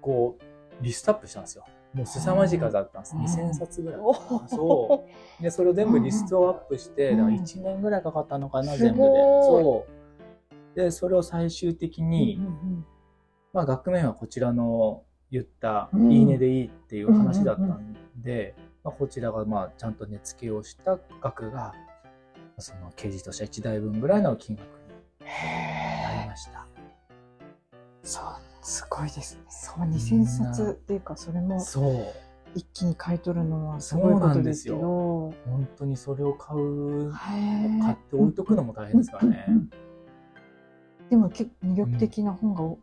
[0.00, 1.64] こうリストアップしたんですよ。
[1.94, 3.14] もう凄まじい数あったんです。
[3.14, 4.00] 2000冊ぐらい。
[4.48, 5.06] そ
[5.40, 5.42] う。
[5.42, 9.04] で、それを全部リストアップして、だから1年ぐらいかかったのかな、全部で。
[9.42, 9.86] そ
[10.74, 10.76] う。
[10.76, 12.40] で、それを最終的に、
[13.52, 15.02] まあ、額面はこちらの
[15.32, 18.54] 言った、いいねでいいっていう話だったんで、
[18.84, 21.72] まあ、こちらが、まあ、ちゃんと値付けをした額が、
[22.58, 24.72] その、刑事として1台分ぐらいの金額に
[25.24, 26.68] なりました。
[28.02, 28.24] そう
[28.60, 29.42] すごいですね。
[29.48, 32.06] そう、2000冊っていうか、それも、そう。
[32.54, 34.78] 一気に買い取るのはすごいことですけど。
[35.46, 39.46] 本当にそれを買う、買って置いとくのも大変ですからね。
[41.10, 42.76] でも結構魅力的な本が多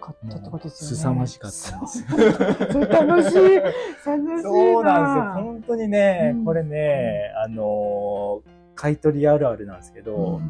[0.00, 0.96] かったってことですよね。
[0.96, 2.08] 凄まじかったんですよ。
[2.88, 3.56] 楽しい。
[3.56, 4.42] 楽しい。
[4.42, 5.44] そうなんですよ。
[5.44, 8.42] 本当にね、これね、あの、
[8.74, 10.40] 買い取りあるあるなんですけど、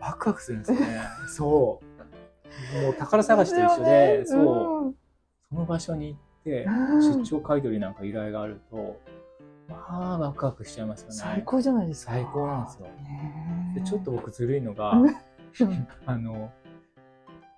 [0.00, 1.00] ワクワクするんですよね。
[1.28, 2.82] そう。
[2.82, 4.36] もう宝探しと一緒で、そ
[4.90, 4.94] う、
[5.50, 6.66] その場所に行って、
[7.00, 9.00] 出張買い取りなんか依頼があると、
[9.68, 11.14] まあ、ワクワクしちゃいますよね。
[11.14, 12.12] 最高じゃないですか。
[12.12, 12.86] 最高なんですよ。
[13.74, 14.94] でちょっと僕ずるいのが、
[16.06, 16.50] あの、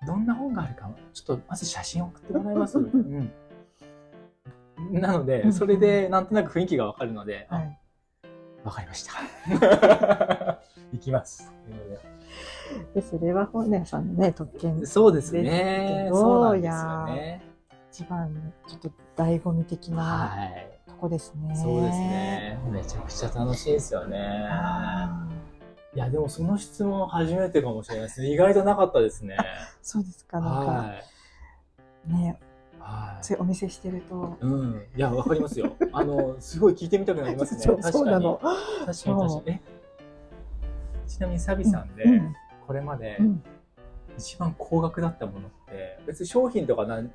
[0.05, 3.31] どんな本があるか、ちょっとまず写真送ってもらいますうん。
[4.91, 7.79] なので、それでなんとなく雰囲気がわかるので、わ、はい、
[8.75, 9.13] かりました。
[10.91, 11.51] 行きます。
[12.93, 16.09] で、それは本屋さんのね、特権そうですね。
[16.11, 17.41] そうなんですよね。
[17.91, 20.31] 一番、ちょっと醍醐味的な
[20.87, 21.57] とこですね、はい。
[21.57, 22.59] そうですね。
[22.71, 24.49] めちゃくちゃ楽しいですよね。
[25.93, 28.31] いや、でもその質問初めてかもしれないですね。
[28.31, 29.37] 意外となかったですね。
[29.81, 30.71] そうですか、なんか。
[30.71, 30.93] は
[32.07, 32.39] い、ね
[32.79, 34.37] はい、そういうお店してると。
[34.39, 34.87] うん。
[34.95, 35.75] いや、わかりますよ。
[35.91, 37.61] あの、すごい聞いてみたくなりますね。
[37.91, 38.37] そうなの。
[38.37, 38.51] 確か
[38.85, 39.41] に確かに。
[39.47, 39.61] え
[41.07, 42.35] ちなみにサビさんで、うん
[42.65, 43.19] これまで
[44.17, 47.11] 一番高額だったものって、別に商品とか何、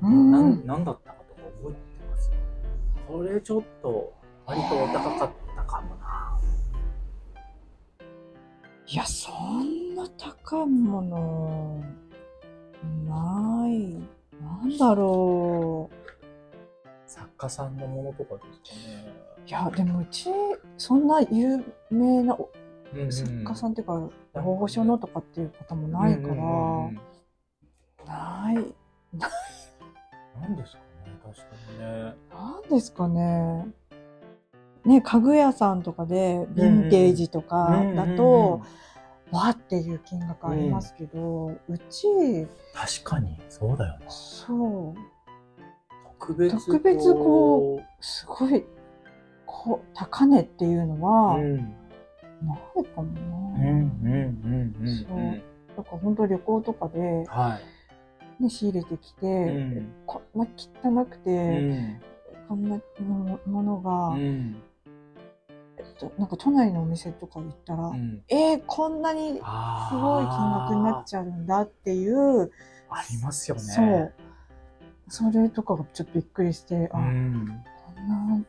[0.00, 2.30] 何、何だったかとか覚えてます？
[3.08, 4.12] これちょっと
[4.46, 5.43] 割とお高かった
[8.86, 11.84] いや、そんな高いもの、
[13.06, 13.98] ない。
[14.40, 17.10] なんだろう。
[17.10, 19.14] 作家さんのものとかですかね。
[19.46, 20.30] いや、でもうち、
[20.76, 22.36] そんな有名な
[23.10, 26.34] 作家さんっていうか大御所のとかっていう方もないから、
[28.06, 29.30] ないない
[30.40, 30.84] 何ですかね
[31.24, 33.66] 確かにね何ですかね
[34.84, 38.62] ね家具屋さんとかでヴィンテージとかだと、
[39.30, 42.06] わっていう金額ありますけど、うち
[42.74, 44.06] 確かにそうだよね。
[44.08, 45.00] そう。
[46.20, 48.64] 特別特別こうすごい
[49.46, 51.56] こう高値っていうのは、うん。
[51.56, 53.34] ないかもな。
[53.56, 55.42] うんうんうんうん、そう。
[55.76, 57.58] だから本当旅行とかで、は
[58.38, 62.00] い、ね、仕入れてきて、うん、こんな汚くて、うん、
[62.48, 62.80] こんな
[63.46, 64.16] ものが、
[66.18, 72.50] なんか都内のお店とか行ったら、うん、えー、こんなにすごい金額になっちゃうんだっていう。
[72.90, 73.62] ありますよね。
[73.62, 74.12] そう。
[75.08, 77.62] それとかがちょっとびっくりして、あ、うん、
[77.94, 78.44] こんな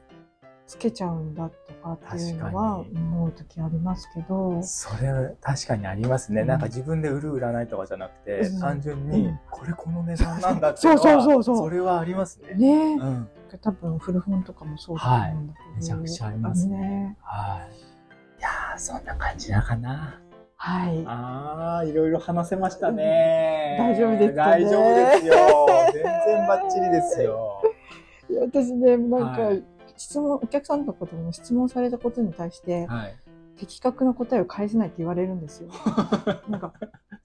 [0.67, 4.61] つけちゃうんだとかっていうのは思う時ありますけど。
[4.63, 6.41] それ確かにありますね。
[6.41, 11.57] うん、なんか自分で売る売らないとかじゃなくて、うん、単純にこれこの値段なんだっていうのは、そうそうそうそう。
[11.57, 12.55] それはありますね。
[12.55, 13.29] ね、うん、
[13.61, 16.77] 多分古本とかもそうだと思うんだけど、はい、めちゃくちゃありますね。
[16.77, 18.39] ねはい。
[18.39, 20.21] いやそんな感じだかな。
[20.57, 21.03] はい。
[21.05, 23.77] ああ、いろいろ話せましたね。
[23.79, 25.67] 大丈夫ですか、ね、大丈夫ですよ。
[25.93, 27.61] 全然バッチリですよ。
[28.29, 29.63] いや私ね、なんか、はい
[29.97, 33.15] 質問、お客さんとかでも質問されたことに対して、はい、
[33.57, 35.69] 的確な答えを返せないって言われるんですよ。
[36.49, 36.73] なんか、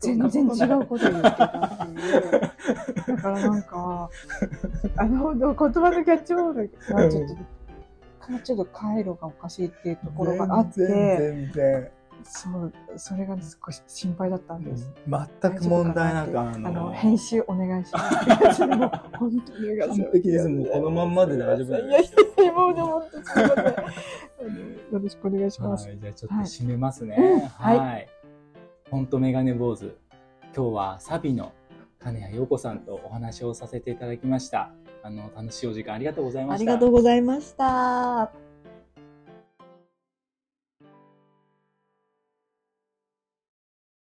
[0.01, 2.41] 全然違うこと言ってたっていう。
[3.07, 4.11] だからなんか、
[4.97, 7.37] あの、言葉のキャッチボールがちょっと、
[8.43, 11.91] ちょっと回路がおかしいっていうところがあって、全然
[12.23, 14.93] そうそれが少し心配だったんです。
[15.09, 18.67] 全く問題なくあの編集お願いします。
[18.67, 18.89] も
[19.19, 20.49] 本当に完璧です。
[20.49, 21.73] もうこのまんまで大丈夫です。
[21.73, 21.91] い
[22.39, 23.65] やいやもうでもすみません。
[24.93, 25.89] よろしくお願いします。
[25.97, 27.51] じゃあちょっと締めますね。
[27.57, 27.79] はい。
[27.79, 28.09] はい、
[28.91, 29.97] ほんとメガネ坊主。
[30.55, 31.53] 今日はサビの
[32.01, 34.73] 金谷陽子さんとお話をさせていただきました。
[35.03, 36.73] あの楽しいお時間ありがとうございました。
[36.73, 38.40] ありがとうございました。